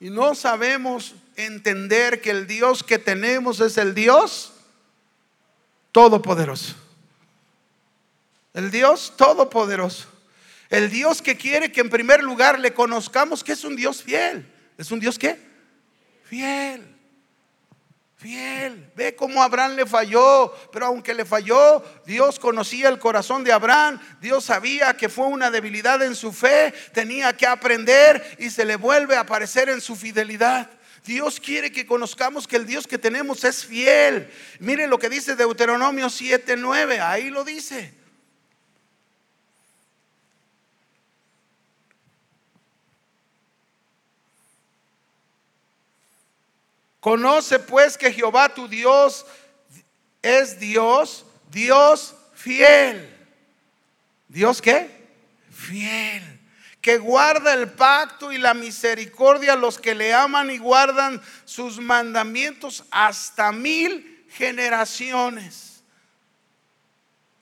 [0.01, 4.53] Y no sabemos entender que el Dios que tenemos es el Dios
[5.93, 6.75] todopoderoso.
[8.53, 10.09] El Dios todopoderoso.
[10.71, 14.52] El Dios que quiere que en primer lugar le conozcamos que es un Dios fiel.
[14.83, 15.39] ¿Es un Dios qué?
[16.25, 16.85] Fiel.
[18.17, 18.91] Fiel.
[18.97, 24.01] Ve cómo Abraham le falló, pero aunque le falló, Dios conocía el corazón de Abraham,
[24.21, 28.75] Dios sabía que fue una debilidad en su fe, tenía que aprender y se le
[28.75, 30.69] vuelve a aparecer en su fidelidad.
[31.05, 34.33] Dios quiere que conozcamos que el Dios que tenemos es fiel.
[34.59, 38.02] Mire lo que dice Deuteronomio 7:9, ahí lo dice.
[47.03, 49.27] Conoce pues que Jehová tu Dios
[50.23, 53.13] es Dios, Dios fiel.
[54.29, 54.89] ¿Dios qué?
[55.51, 56.23] Fiel.
[56.81, 61.81] Que guarda el pacto y la misericordia a los que le aman y guardan sus
[61.81, 65.72] mandamientos hasta mil generaciones.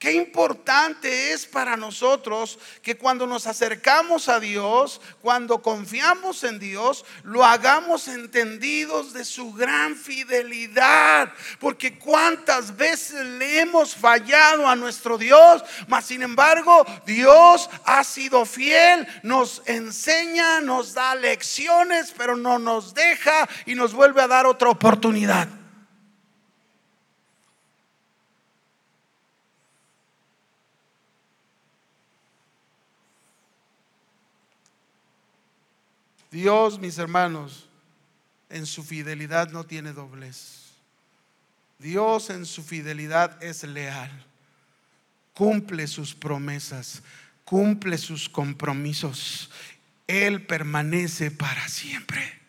[0.01, 7.05] Qué importante es para nosotros que cuando nos acercamos a Dios, cuando confiamos en Dios,
[7.21, 11.31] lo hagamos entendidos de su gran fidelidad.
[11.59, 18.47] Porque cuántas veces le hemos fallado a nuestro Dios, mas sin embargo Dios ha sido
[18.47, 24.47] fiel, nos enseña, nos da lecciones, pero no nos deja y nos vuelve a dar
[24.47, 25.60] otra oportunidad.
[36.31, 37.67] Dios, mis hermanos,
[38.49, 40.71] en su fidelidad no tiene doblez.
[41.77, 44.11] Dios en su fidelidad es leal.
[45.33, 47.03] Cumple sus promesas,
[47.43, 49.49] cumple sus compromisos.
[50.07, 52.40] Él permanece para siempre.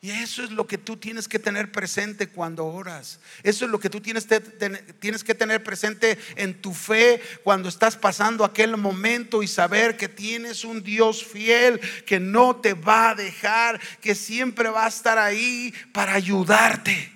[0.00, 3.18] Y eso es lo que tú tienes que tener presente cuando oras.
[3.42, 8.44] Eso es lo que tú tienes, que tener presente en tu fe cuando estás pasando
[8.44, 13.80] aquel momento y saber que tienes un Dios fiel que no te va a dejar,
[14.00, 17.12] que siempre va a estar ahí para ayudarte.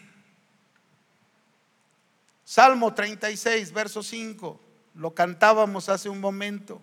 [2.45, 4.61] Salmo 36, verso 5.
[4.97, 6.83] Lo cantábamos hace un momento.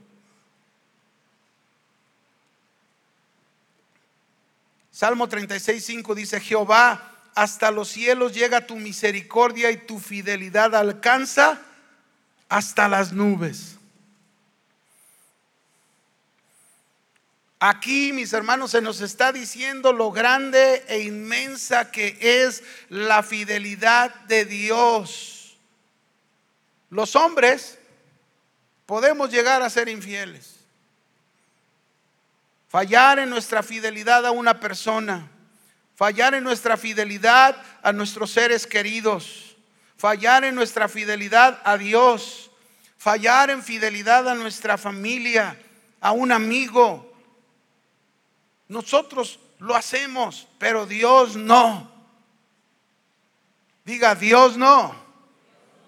[4.99, 11.61] Salmo 36, 5 dice, Jehová, hasta los cielos llega tu misericordia y tu fidelidad alcanza
[12.49, 13.77] hasta las nubes.
[17.61, 24.13] Aquí, mis hermanos, se nos está diciendo lo grande e inmensa que es la fidelidad
[24.25, 25.57] de Dios.
[26.89, 27.79] Los hombres
[28.85, 30.58] podemos llegar a ser infieles,
[32.69, 35.29] fallar en nuestra fidelidad a una persona,
[35.95, 39.57] fallar en nuestra fidelidad a nuestros seres queridos,
[39.97, 42.51] fallar en nuestra fidelidad a Dios,
[42.97, 45.59] fallar en fidelidad a nuestra familia,
[45.99, 47.09] a un amigo,
[48.69, 51.91] nosotros lo hacemos, pero Dios no.
[53.83, 54.95] Diga, Dios no.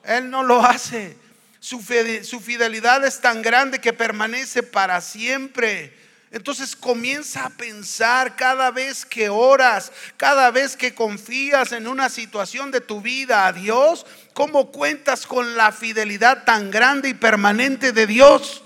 [0.04, 1.16] Él no lo hace.
[1.60, 5.96] Su fidelidad es tan grande que permanece para siempre.
[6.32, 12.72] Entonces comienza a pensar cada vez que oras, cada vez que confías en una situación
[12.72, 18.08] de tu vida a Dios, cómo cuentas con la fidelidad tan grande y permanente de
[18.08, 18.64] Dios.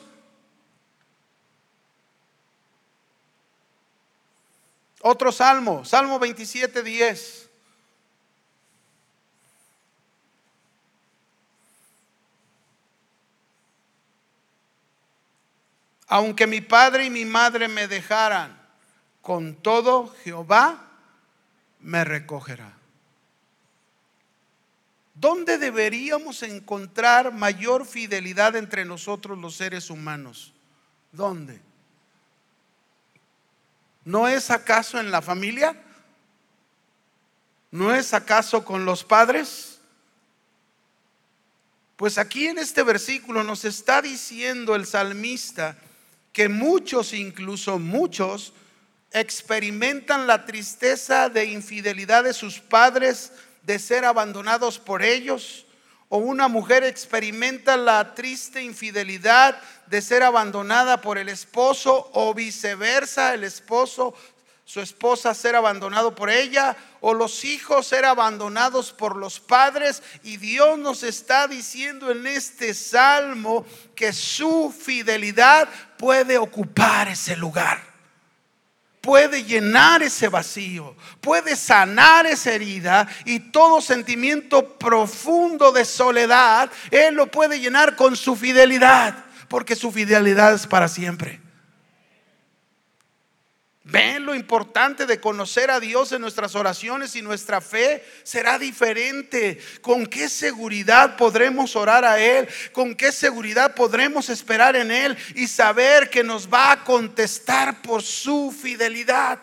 [5.01, 7.44] Otro salmo, Salmo 27, 10.
[16.15, 18.57] Aunque mi padre y mi madre me dejaran,
[19.21, 20.81] con todo Jehová
[21.81, 22.71] me recogerá.
[25.13, 30.53] ¿Dónde deberíamos encontrar mayor fidelidad entre nosotros los seres humanos?
[31.11, 31.59] ¿Dónde?
[34.05, 35.75] ¿No es acaso en la familia?
[37.71, 39.81] ¿No es acaso con los padres?
[41.97, 45.77] Pues aquí en este versículo nos está diciendo el salmista
[46.35, 48.51] que muchos, incluso muchos,
[49.11, 53.31] experimentan la tristeza de infidelidad de sus padres,
[53.63, 55.65] de ser abandonados por ellos
[56.09, 59.57] o una mujer experimenta la triste infidelidad
[59.87, 64.13] de ser abandonada por el esposo o viceversa, el esposo,
[64.65, 70.37] su esposa ser abandonado por ella o los hijos ser abandonados por los padres y
[70.37, 73.63] Dios nos está diciendo en este salmo
[73.95, 77.95] que su fidelidad puede ocupar ese lugar
[79.01, 87.13] puede llenar ese vacío, puede sanar esa herida y todo sentimiento profundo de soledad, Él
[87.13, 91.44] lo puede llenar con su fidelidad, porque su fidelidad es para siempre.
[93.87, 99.61] Ven lo importante de conocer a Dios en nuestras oraciones y nuestra fe será diferente.
[99.81, 102.49] ¿Con qué seguridad podremos orar a Él?
[102.73, 108.01] ¿Con qué seguridad podremos esperar en Él y saber que nos va a contestar por
[108.01, 109.37] su fidelidad?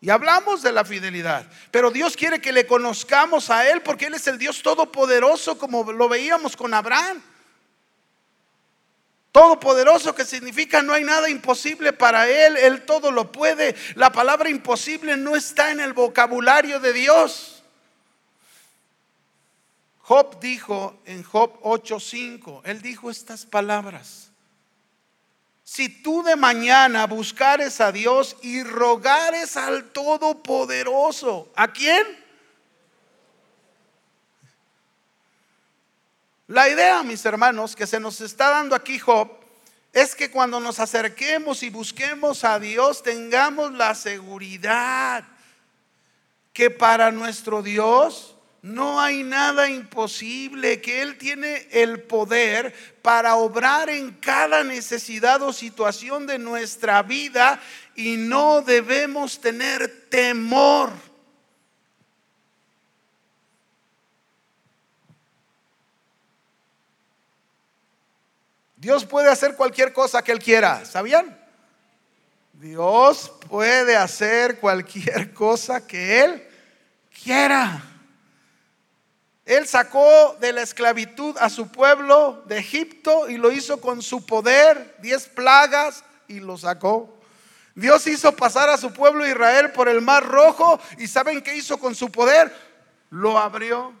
[0.00, 4.14] Y hablamos de la fidelidad, pero Dios quiere que le conozcamos a Él porque Él
[4.14, 7.20] es el Dios todopoderoso como lo veíamos con Abraham.
[9.34, 13.74] Todopoderoso que significa no hay nada imposible para Él, Él todo lo puede.
[13.96, 17.64] La palabra imposible no está en el vocabulario de Dios.
[20.02, 24.30] Job dijo en Job 8:5, Él dijo estas palabras.
[25.64, 32.23] Si tú de mañana buscares a Dios y rogares al Todopoderoso, ¿a quién?
[36.46, 39.30] La idea, mis hermanos, que se nos está dando aquí Job,
[39.94, 45.24] es que cuando nos acerquemos y busquemos a Dios, tengamos la seguridad
[46.52, 53.88] que para nuestro Dios no hay nada imposible, que Él tiene el poder para obrar
[53.88, 57.60] en cada necesidad o situación de nuestra vida
[57.94, 60.90] y no debemos tener temor.
[68.84, 71.34] Dios puede hacer cualquier cosa que Él quiera, ¿sabían?
[72.52, 76.46] Dios puede hacer cualquier cosa que Él
[77.22, 77.82] quiera.
[79.46, 84.26] Él sacó de la esclavitud a su pueblo de Egipto y lo hizo con su
[84.26, 87.18] poder, diez plagas, y lo sacó.
[87.74, 91.78] Dios hizo pasar a su pueblo Israel por el mar rojo y ¿saben qué hizo
[91.78, 92.54] con su poder?
[93.08, 93.94] Lo abrió.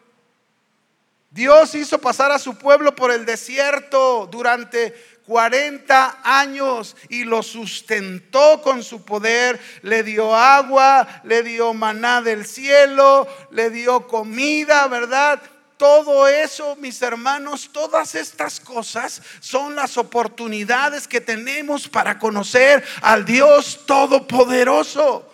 [1.34, 4.94] Dios hizo pasar a su pueblo por el desierto durante
[5.26, 12.46] 40 años y lo sustentó con su poder, le dio agua, le dio maná del
[12.46, 15.42] cielo, le dio comida, ¿verdad?
[15.76, 23.24] todo eso, mis hermanos, todas estas cosas son las oportunidades que tenemos para conocer al
[23.24, 25.28] Dios Todopoderoso.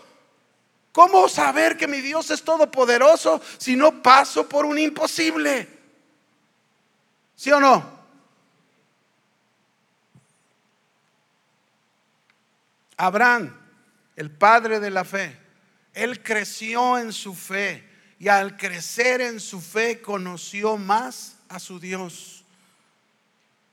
[0.92, 5.79] ¿Cómo saber que mi Dios es todopoderoso si no paso por un imposible?
[7.41, 7.82] ¿Sí o no?
[12.99, 13.59] Abraham,
[14.14, 15.38] el padre de la fe,
[15.95, 17.82] él creció en su fe
[18.18, 22.45] y al crecer en su fe conoció más a su Dios.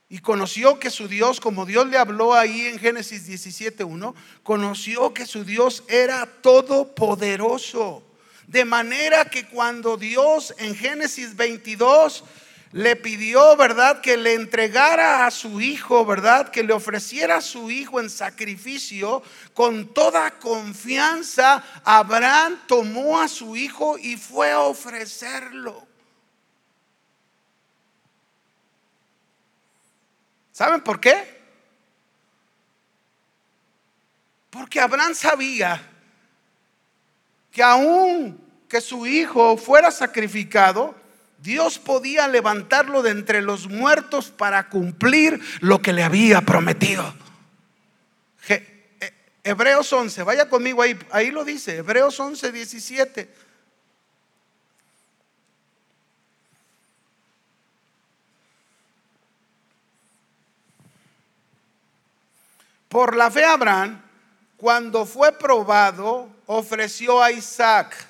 [0.08, 5.26] Y conoció que su Dios, como Dios le habló ahí en Génesis 17.1, conoció que
[5.26, 8.02] su Dios era todopoderoso.
[8.48, 12.24] De manera que cuando Dios en Génesis 22
[12.72, 17.72] le pidió, ¿verdad?, que le entregara a su hijo, ¿verdad?, que le ofreciera a su
[17.72, 25.88] hijo en sacrificio, con toda confianza, Abraham tomó a su hijo y fue a ofrecerlo.
[30.52, 31.38] ¿Saben por qué?
[34.50, 35.80] Porque Abraham sabía
[37.52, 40.96] que aún que su hijo fuera sacrificado,
[41.40, 47.14] Dios podía levantarlo de entre los muertos para cumplir lo que le había prometido.
[48.50, 49.14] Eh,
[49.44, 53.30] Hebreos 11, vaya conmigo ahí, ahí lo dice, Hebreos 11, 17.
[62.90, 64.02] Por la fe Abraham,
[64.56, 68.08] cuando fue probado, ofreció a Isaac.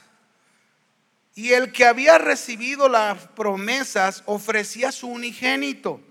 [1.38, 6.02] Y el que había recibido las promesas ofrecía su unigénito.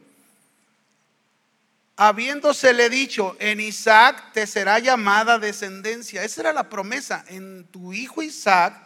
[1.96, 6.22] Habiéndosele dicho, en Isaac te será llamada descendencia.
[6.22, 7.24] Esa era la promesa.
[7.26, 8.80] En tu hijo Isaac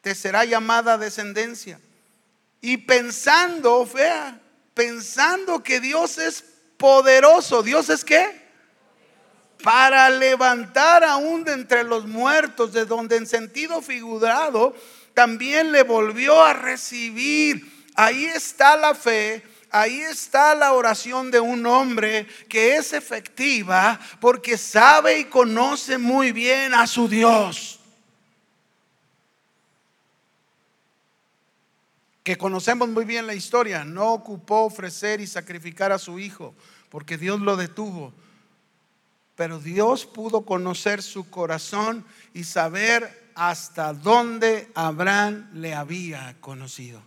[0.00, 1.78] te será llamada descendencia.
[2.60, 4.40] Y pensando, vea,
[4.74, 6.42] pensando que Dios es
[6.76, 7.62] poderoso.
[7.62, 8.48] ¿Dios es qué?
[9.62, 14.74] Para levantar aún de entre los muertos, de donde en sentido figurado
[15.16, 17.86] también le volvió a recibir.
[17.94, 19.42] Ahí está la fe.
[19.70, 26.32] Ahí está la oración de un hombre que es efectiva porque sabe y conoce muy
[26.32, 27.80] bien a su Dios.
[32.22, 33.86] Que conocemos muy bien la historia.
[33.86, 36.54] No ocupó ofrecer y sacrificar a su hijo
[36.90, 38.12] porque Dios lo detuvo.
[39.34, 42.04] Pero Dios pudo conocer su corazón
[42.34, 47.02] y saber hasta dónde Abraham le había conocido.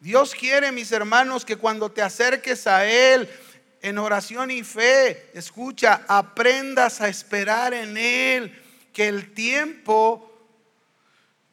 [0.00, 3.30] Dios quiere, mis hermanos, que cuando te acerques a Él
[3.80, 8.60] en oración y fe, escucha, aprendas a esperar en Él,
[8.92, 10.28] que el tiempo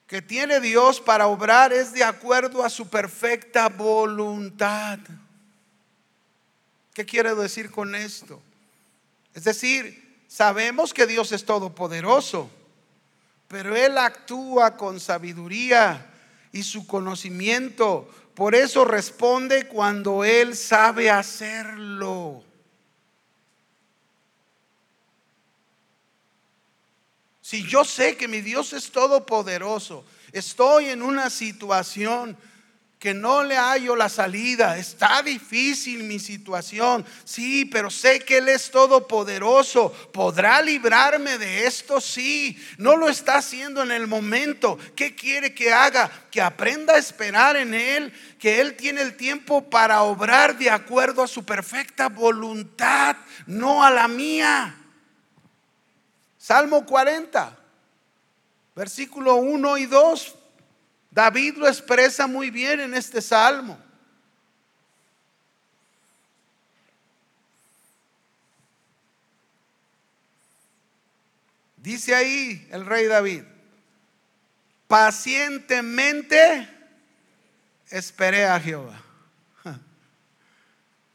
[0.08, 4.97] que tiene Dios para obrar es de acuerdo a su perfecta voluntad.
[6.95, 8.41] ¿Qué quiere decir con esto?
[9.36, 12.49] Es decir, sabemos que Dios es todopoderoso
[13.54, 16.12] pero Él actúa con sabiduría
[16.51, 18.10] y su conocimiento.
[18.34, 22.43] Por eso responde cuando Él sabe hacerlo.
[27.41, 32.36] Si yo sé que mi Dios es todopoderoso, estoy en una situación
[33.04, 34.78] que no le hallo la salida.
[34.78, 37.06] Está difícil mi situación.
[37.26, 39.91] Sí, pero sé que Él es todopoderoso.
[40.14, 41.99] ¿Podrá librarme de esto?
[41.99, 42.58] Sí.
[42.78, 44.80] No lo está haciendo en el momento.
[44.95, 46.10] ¿Qué quiere que haga?
[46.32, 48.14] Que aprenda a esperar en Él.
[48.39, 53.91] Que Él tiene el tiempo para obrar de acuerdo a su perfecta voluntad, no a
[53.91, 54.78] la mía.
[56.38, 57.54] Salmo 40,
[58.74, 60.38] versículo 1 y 2
[61.14, 63.78] David lo expresa muy bien en este salmo.
[71.78, 73.43] Dice ahí el rey David,
[74.88, 76.68] pacientemente
[77.91, 78.99] esperé a Jehová.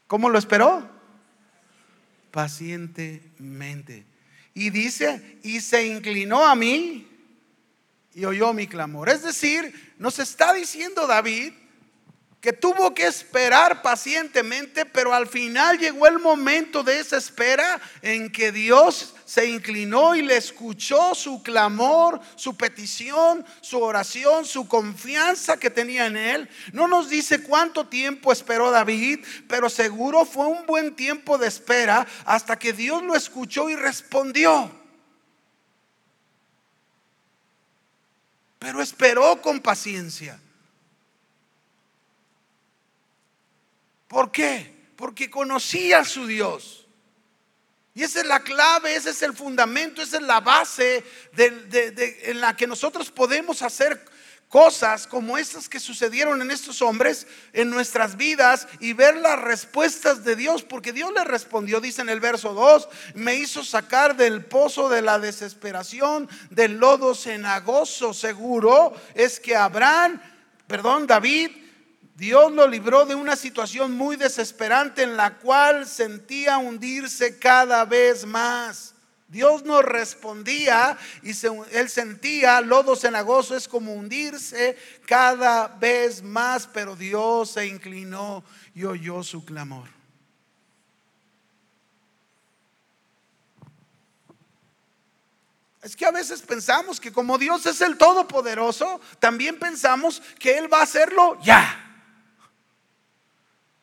[0.07, 0.89] ¿Cómo lo esperó?
[2.31, 4.05] Pacientemente.
[4.53, 7.05] Y dice, y se inclinó a mí
[8.13, 9.09] y oyó mi clamor.
[9.09, 11.53] Es decir, nos está diciendo David
[12.41, 18.31] que tuvo que esperar pacientemente, pero al final llegó el momento de esa espera en
[18.31, 25.57] que Dios se inclinó y le escuchó su clamor, su petición, su oración, su confianza
[25.57, 26.49] que tenía en él.
[26.71, 29.19] No nos dice cuánto tiempo esperó David,
[29.49, 34.78] pero seguro fue un buen tiempo de espera hasta que Dios lo escuchó y respondió.
[38.59, 40.39] pero esperó con paciencia.
[44.07, 44.91] ¿Por qué?
[44.97, 46.85] Porque conocía a su Dios.
[47.93, 51.03] Y esa es la clave, ese es el fundamento, esa es la base
[51.35, 54.05] en la que nosotros podemos hacer
[54.49, 60.25] cosas como estas que sucedieron en estos hombres en nuestras vidas y ver las respuestas
[60.25, 64.43] de Dios, porque Dios le respondió, dice en el verso 2, me hizo sacar del
[64.43, 70.19] pozo de la desesperación, del lodo cenagoso, seguro es que Abraham,
[70.65, 71.51] perdón, David,
[72.15, 78.25] Dios lo libró de una situación muy desesperante en la cual sentía hundirse cada vez
[78.25, 78.95] más.
[79.29, 81.33] Dios no respondía y
[81.71, 84.75] él sentía lodo cenagoso, es como hundirse
[85.05, 89.87] cada vez más, pero Dios se inclinó y oyó su clamor.
[95.83, 100.71] Es que a veces pensamos que como Dios es el Todopoderoso, también pensamos que Él
[100.73, 101.85] va a hacerlo ya.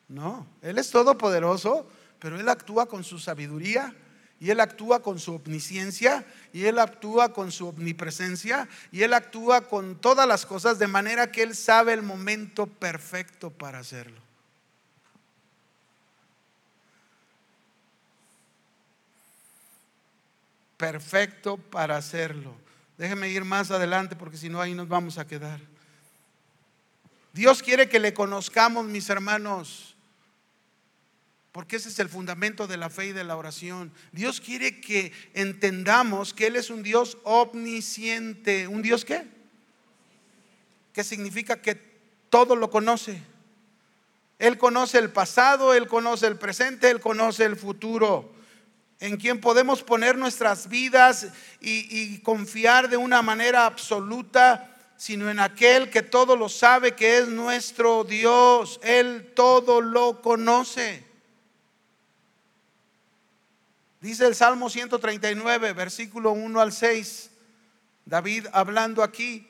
[0.09, 1.89] No, Él es todopoderoso,
[2.19, 3.95] pero Él actúa con su sabiduría
[4.39, 9.61] y Él actúa con su omnisciencia, y Él actúa con su omnipresencia, y Él actúa
[9.61, 14.21] con todas las cosas de manera que Él sabe el momento perfecto para hacerlo.
[20.77, 22.55] Perfecto para hacerlo.
[22.97, 25.59] Déjeme ir más adelante porque si no ahí nos vamos a quedar.
[27.33, 29.86] Dios quiere que le conozcamos, mis hermanos.
[31.57, 33.91] Porque ese es el fundamento de la fe y de la oración.
[34.11, 38.67] Dios quiere que entendamos que Él es un Dios omnisciente.
[38.67, 39.25] ¿Un Dios qué?
[40.93, 41.73] Que significa que
[42.29, 43.23] todo lo conoce.
[44.37, 48.35] Él conoce el pasado, Él conoce el presente, Él conoce el futuro.
[48.99, 51.29] En quien podemos poner nuestras vidas
[51.59, 57.17] y, y confiar de una manera absoluta sino en aquel que todo lo sabe, que
[57.17, 58.79] es nuestro Dios.
[58.83, 61.06] Él todo lo conoce.
[64.07, 67.29] Dice el Salmo 139, versículo 1 al 6,
[68.05, 69.45] David hablando aquí.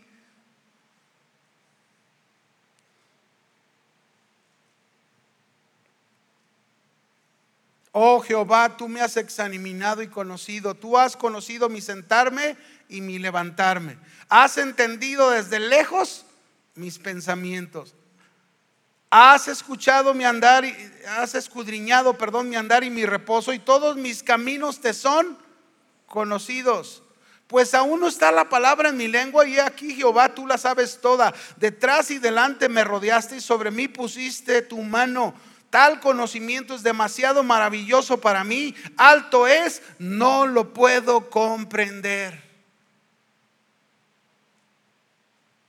[7.91, 12.57] Oh Jehová, tú me has examinado y conocido, tú has conocido mi sentarme
[12.89, 13.99] y mi levantarme.
[14.27, 16.25] Has entendido desde lejos
[16.73, 17.93] mis pensamientos.
[19.09, 20.75] Has escuchado mi andar, y
[21.17, 25.37] has escudriñado, perdón, mi andar y mi reposo, y todos mis caminos te son
[26.05, 27.03] conocidos.
[27.47, 30.99] Pues aún no está la palabra en mi lengua, y aquí Jehová, tú la sabes
[30.99, 31.33] toda.
[31.55, 35.33] Detrás y delante me rodeaste y sobre mí pusiste tu mano.
[35.69, 42.46] Tal conocimiento es demasiado maravilloso para mí, alto es, no lo puedo comprender.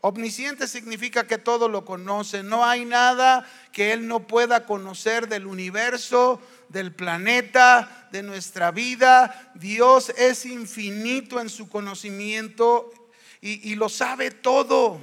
[0.01, 2.45] Omnisciente significa que todo lo conoce.
[2.45, 9.53] No hay nada que Él no pueda conocer del universo, del planeta, de nuestra vida.
[9.55, 12.93] Dios es infinito en su conocimiento
[13.41, 15.01] y, lo sabe todo.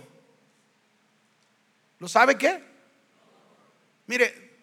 [1.99, 2.63] ¿Lo sabe qué?
[4.07, 4.53] Mire,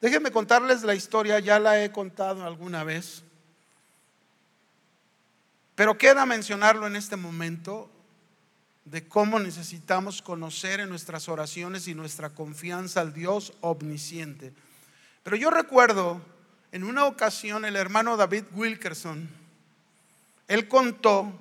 [0.00, 3.22] déjenme contarles la historia, ya la he contado alguna vez.
[5.74, 7.90] Pero queda mencionarlo en este momento
[8.84, 14.52] de cómo necesitamos conocer en nuestras oraciones y nuestra confianza al Dios omnisciente.
[15.22, 16.20] Pero yo recuerdo
[16.70, 19.28] en una ocasión el hermano David Wilkerson,
[20.48, 21.40] él contó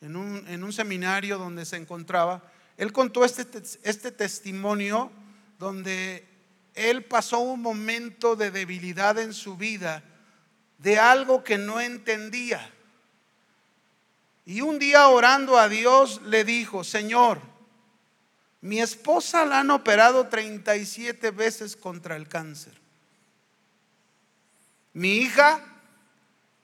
[0.00, 2.42] en un, seminario donde se encontraba,
[2.76, 3.44] él contó este,
[3.82, 5.10] este testimonio
[5.58, 6.24] donde
[6.74, 10.04] él pasó un momento de debilidad en su vida,
[10.78, 12.70] de algo que no entendía.
[14.46, 17.40] Y un día orando a Dios le dijo, Señor,
[18.60, 22.72] mi esposa la han operado 37 veces contra el cáncer.
[24.92, 25.60] Mi hija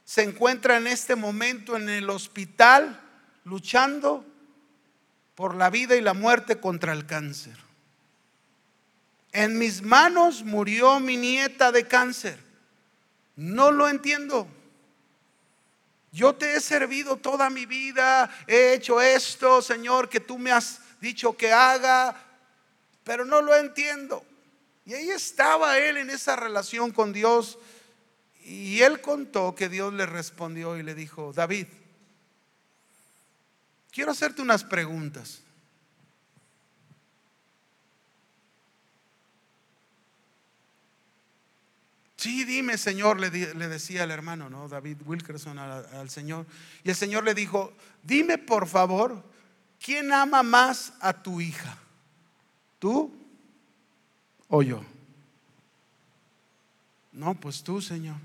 [0.04, 3.00] se encuentra en este momento en el hospital
[3.44, 4.24] luchando
[5.34, 7.56] por la vida y la muerte contra el cáncer.
[9.32, 12.38] En mis manos murió mi nieta de cáncer.
[13.34, 14.46] No lo entiendo.
[16.12, 20.80] Yo te he servido toda mi vida, he hecho esto, Señor, que tú me has
[21.00, 22.14] dicho que haga,
[23.02, 24.22] pero no lo entiendo.
[24.84, 27.58] Y ahí estaba él en esa relación con Dios.
[28.44, 31.66] Y él contó que Dios le respondió y le dijo, David,
[33.90, 35.41] quiero hacerte unas preguntas.
[42.22, 44.68] Sí, dime, Señor, le, decía el hermano, ¿no?
[44.68, 46.46] David Wilkerson al, Señor.
[46.84, 47.72] Y el Señor le dijo,
[48.04, 49.24] dime por favor,
[49.84, 51.76] ¿quién ama más a tu hija?
[52.78, 53.12] ¿Tú
[54.46, 54.84] o yo?
[57.10, 58.18] No, pues tú, Señor.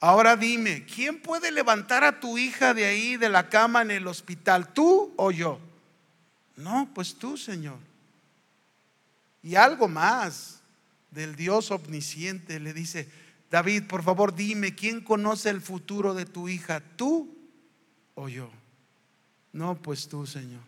[0.00, 4.06] Ahora dime, ¿quién puede levantar a tu hija de ahí, de la cama en el
[4.06, 4.72] hospital?
[4.72, 5.58] ¿Tú o yo?
[6.56, 7.76] No, pues tú, Señor.
[9.42, 10.62] Y algo más
[11.14, 13.08] del Dios omnisciente le dice,
[13.50, 16.80] David, por favor dime, ¿quién conoce el futuro de tu hija?
[16.96, 17.38] ¿Tú
[18.14, 18.50] o yo?
[19.52, 20.60] No, pues tú, Señor.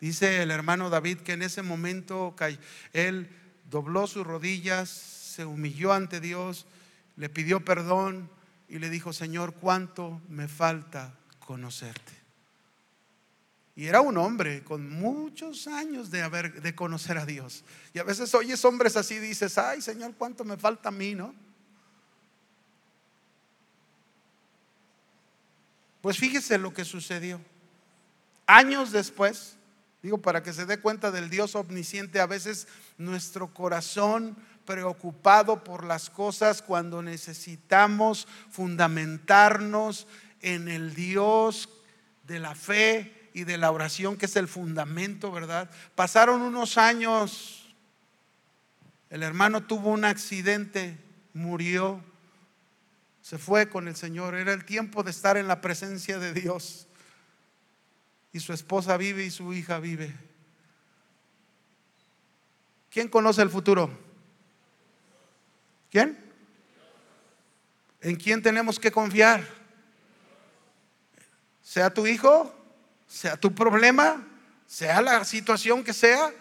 [0.00, 2.34] Dice el hermano David que en ese momento
[2.92, 3.30] él
[3.70, 6.66] dobló sus rodillas, se humilló ante Dios,
[7.16, 8.28] le pidió perdón
[8.68, 12.15] y le dijo, Señor, ¿cuánto me falta conocerte?
[13.76, 17.62] Y era un hombre con muchos años de, haber, de conocer a Dios.
[17.92, 21.34] Y a veces oyes hombres así, dices, ay Señor, ¿cuánto me falta a mí, no?
[26.00, 27.38] Pues fíjese lo que sucedió.
[28.46, 29.56] Años después,
[30.02, 35.84] digo, para que se dé cuenta del Dios omnisciente, a veces nuestro corazón preocupado por
[35.84, 40.06] las cosas cuando necesitamos fundamentarnos
[40.40, 41.68] en el Dios
[42.26, 45.68] de la fe y de la oración, que es el fundamento, ¿verdad?
[45.94, 47.66] Pasaron unos años,
[49.10, 50.96] el hermano tuvo un accidente,
[51.34, 52.02] murió,
[53.20, 56.86] se fue con el Señor, era el tiempo de estar en la presencia de Dios.
[58.32, 60.14] Y su esposa vive y su hija vive.
[62.88, 63.90] ¿Quién conoce el futuro?
[65.90, 66.18] ¿Quién?
[68.00, 69.46] ¿En quién tenemos que confiar?
[71.60, 72.55] Sea tu hijo,
[73.06, 74.26] sea tu problema,
[74.66, 76.32] sea la situación que sea.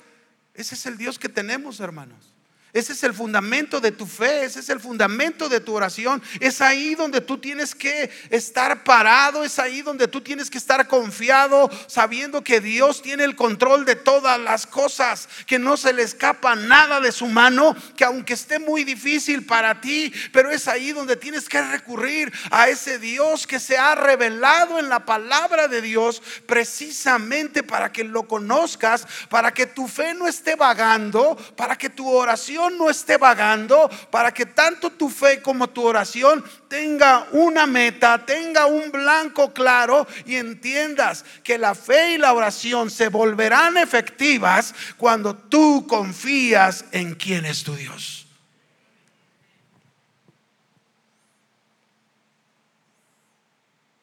[0.54, 2.35] Ese es el Dios que tenemos, hermanos.
[2.76, 6.22] Ese es el fundamento de tu fe, ese es el fundamento de tu oración.
[6.42, 10.86] Es ahí donde tú tienes que estar parado, es ahí donde tú tienes que estar
[10.86, 16.02] confiado, sabiendo que Dios tiene el control de todas las cosas, que no se le
[16.02, 20.92] escapa nada de su mano, que aunque esté muy difícil para ti, pero es ahí
[20.92, 25.82] donde tienes que recurrir a ese Dios que se ha revelado en la palabra de
[25.82, 31.90] Dios precisamente para que lo conozcas, para que tu fe no esté vagando, para que
[31.90, 37.66] tu oración no esté vagando, para que tanto tu fe como tu oración tenga una
[37.66, 43.78] meta, tenga un blanco claro y entiendas que la fe y la oración se volverán
[43.78, 48.26] efectivas cuando tú confías en quién es tu Dios.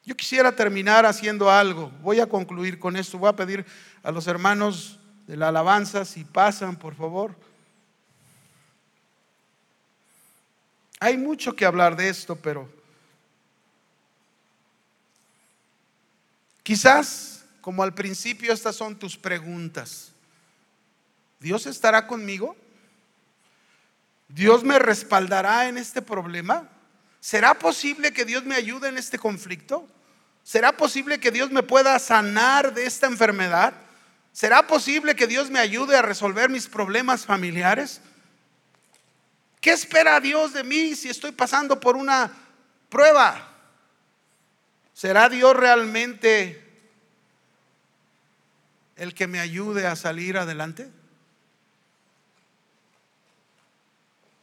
[0.05, 1.89] Yo quisiera terminar haciendo algo.
[2.01, 3.17] Voy a concluir con esto.
[3.17, 3.65] Voy a pedir
[4.03, 7.35] a los hermanos de la alabanza si pasan, por favor.
[11.03, 12.69] Hay mucho que hablar de esto, pero
[16.63, 20.13] quizás, como al principio, estas son tus preguntas.
[21.41, 22.55] ¿Dios estará conmigo?
[24.29, 26.69] ¿Dios me respaldará en este problema?
[27.19, 29.85] ¿Será posible que Dios me ayude en este conflicto?
[30.41, 33.73] ¿Será posible que Dios me pueda sanar de esta enfermedad?
[34.31, 37.99] ¿Será posible que Dios me ayude a resolver mis problemas familiares?
[39.63, 42.29] ¿Qué espera Dios de mí si estoy pasando por una
[42.89, 43.49] prueba?
[44.91, 46.61] ¿Será Dios realmente
[48.97, 50.91] el que me ayude a salir adelante?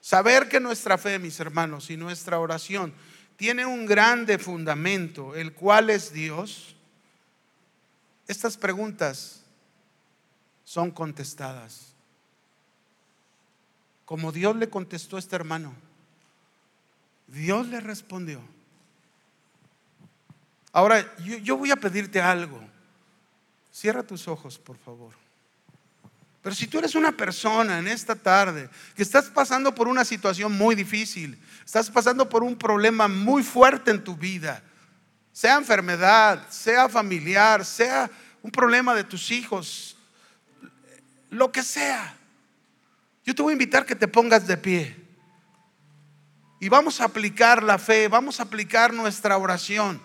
[0.01, 2.95] Saber que nuestra fe, mis hermanos, y nuestra oración
[3.37, 6.77] tiene un grande fundamento, el cual es Dios.
[8.27, 9.43] Estas preguntas
[10.65, 11.90] son contestadas
[14.11, 15.73] como Dios le contestó a este hermano.
[17.29, 18.41] Dios le respondió.
[20.73, 22.61] Ahora, yo, voy a pedirte algo.
[23.73, 25.15] Cierra tus ojos, por favor.
[26.43, 30.51] Pero si tú eres una persona en esta tarde que estás pasando por una situación
[30.59, 34.61] muy difícil, estás pasando por un problema muy fuerte en tu vida,
[35.33, 38.11] sea enfermedad, sea familiar, sea
[38.43, 39.97] un problema de tus hijos,
[41.31, 42.17] lo que sea,
[43.25, 44.97] yo te voy a invitar que te pongas de pie.
[46.61, 50.01] Y vamos a aplicar la fe, vamos a aplicar nuestra oración.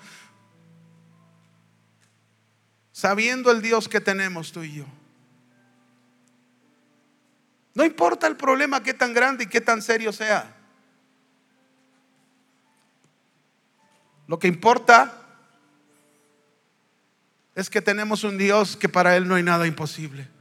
[2.92, 4.86] Sabiendo el Dios que tenemos tú y yo.
[7.74, 10.56] No importa el problema qué tan grande y qué tan serio sea.
[14.28, 15.22] Lo que importa
[17.54, 20.35] es que tenemos un Dios que para Él no hay nada imposible.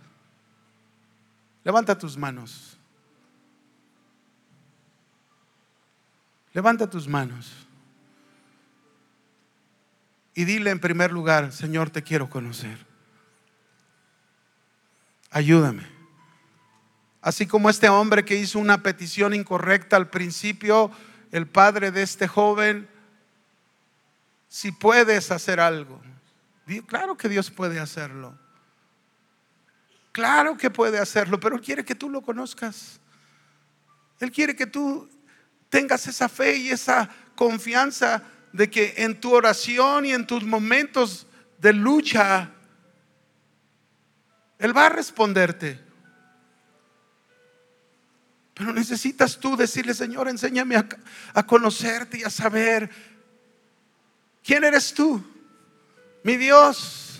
[1.64, 2.78] Levanta tus manos.
[6.52, 7.52] Levanta tus manos
[10.34, 12.78] y dile en primer lugar, Señor, te quiero conocer.
[15.30, 15.94] Ayúdame
[17.24, 20.90] Así como este hombre que hizo una petición incorrecta al principio,
[21.32, 22.86] el padre de este joven,
[24.46, 26.02] si puedes hacer algo.
[26.86, 28.38] Claro que Dios puede hacerlo.
[30.14, 33.00] Claro que puede hacerlo, pero quiere que tú lo conozcas.
[34.20, 35.10] Él quiere que tú
[35.68, 41.26] tengas esa fe y esa confianza de que en tu oración y en tus momentos
[41.58, 42.52] de lucha,
[44.60, 45.80] Él va a responderte.
[48.54, 52.88] Pero necesitas tú decirle, Señor, enséñame a, conocerte y a saber
[54.44, 55.20] quién eres tú,
[56.22, 57.13] mi Dios,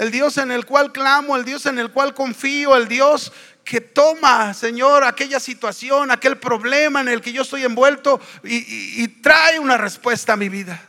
[0.00, 3.82] el Dios en el cual clamo, el Dios en el cual confío, el Dios que
[3.82, 9.76] toma, Señor, aquella situación, aquel problema en el que yo estoy envuelto y, trae una
[9.76, 10.80] respuesta a mi vida.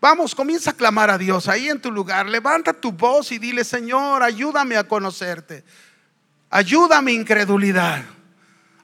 [0.00, 2.26] Vamos, comienza a clamar a Dios ahí en tu lugar.
[2.26, 5.62] Levanta tu voz y dile, Señor, ayúdame a conocerte.
[6.50, 8.02] Ayúdame incredulidad.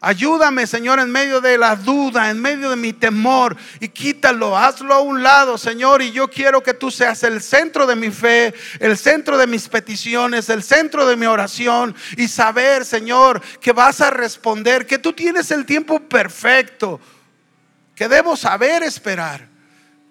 [0.03, 4.95] Ayúdame, Señor, en medio de la duda, en medio de mi temor, y quítalo, hazlo
[4.95, 8.55] a un lado, Señor, y yo quiero que tú seas el centro de mi fe,
[8.79, 14.01] el centro de mis peticiones, el centro de mi oración, y saber, Señor, que vas
[14.01, 16.99] a responder, que tú tienes el tiempo perfecto,
[17.95, 19.49] que debo saber esperar,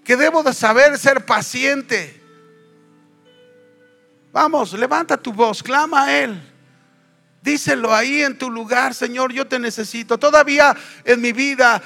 [0.06, 2.22] que debo de saber ser paciente.
[4.32, 6.40] Vamos, levanta tu voz, clama a Él.
[7.42, 10.18] Díselo ahí en tu lugar, Señor, yo te necesito.
[10.18, 10.76] Todavía
[11.06, 11.82] en mi vida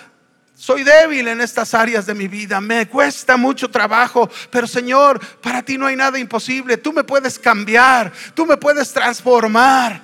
[0.56, 5.64] soy débil en estas áreas de mi vida, me cuesta mucho trabajo, pero Señor, para
[5.64, 6.78] ti no hay nada imposible.
[6.78, 10.02] Tú me puedes cambiar, tú me puedes transformar.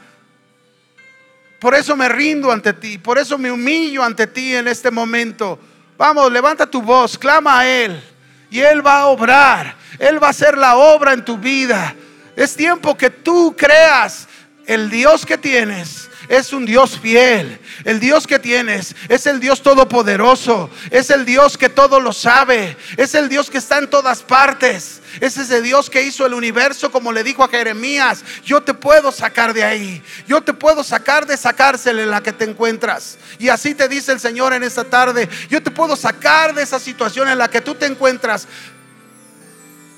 [1.60, 5.60] Por eso me rindo ante ti, por eso me humillo ante ti en este momento.
[5.98, 8.02] Vamos, levanta tu voz, clama a Él
[8.50, 11.94] y Él va a obrar, Él va a hacer la obra en tu vida.
[12.36, 14.29] Es tiempo que tú creas
[14.70, 17.60] el Dios que tienes es un Dios fiel.
[17.86, 20.70] El Dios que tienes es el Dios todopoderoso.
[20.92, 22.78] Es el Dios que todo lo sabe.
[22.96, 25.02] Es el Dios que está en todas partes.
[25.22, 28.24] Es ese Dios que hizo el universo como le dijo a Jeremías.
[28.46, 30.04] Yo te puedo sacar de ahí.
[30.28, 33.18] Yo te puedo sacar de esa cárcel en la que te encuentras.
[33.40, 35.28] Y así te dice el Señor en esta tarde.
[35.50, 38.48] Yo te puedo sacar de esa situación en la que tú te encuentras.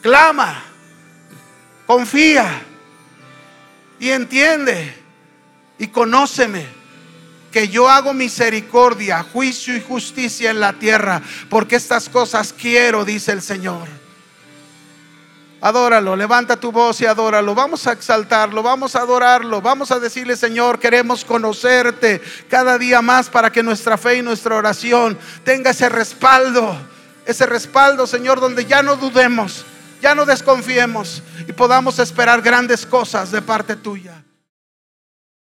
[0.02, 0.64] Clama.
[1.86, 2.68] Confía
[4.02, 4.94] y entiende
[5.78, 6.66] y conóceme
[7.52, 13.32] que yo hago misericordia, juicio y justicia en la tierra, porque estas cosas quiero, dice
[13.32, 13.88] el Señor.
[15.62, 17.54] Adóralo, levanta tu voz y adóralo.
[17.54, 23.30] Vamos a exaltarlo, vamos a adorarlo, vamos a decirle, Señor, queremos conocerte cada día más
[23.30, 26.76] para que nuestra fe y nuestra oración tenga ese respaldo,
[27.28, 29.64] ese respaldo, Señor, donde ya no dudemos,
[30.02, 34.24] ya no desconfiemos y podamos esperar grandes cosas de parte tuya.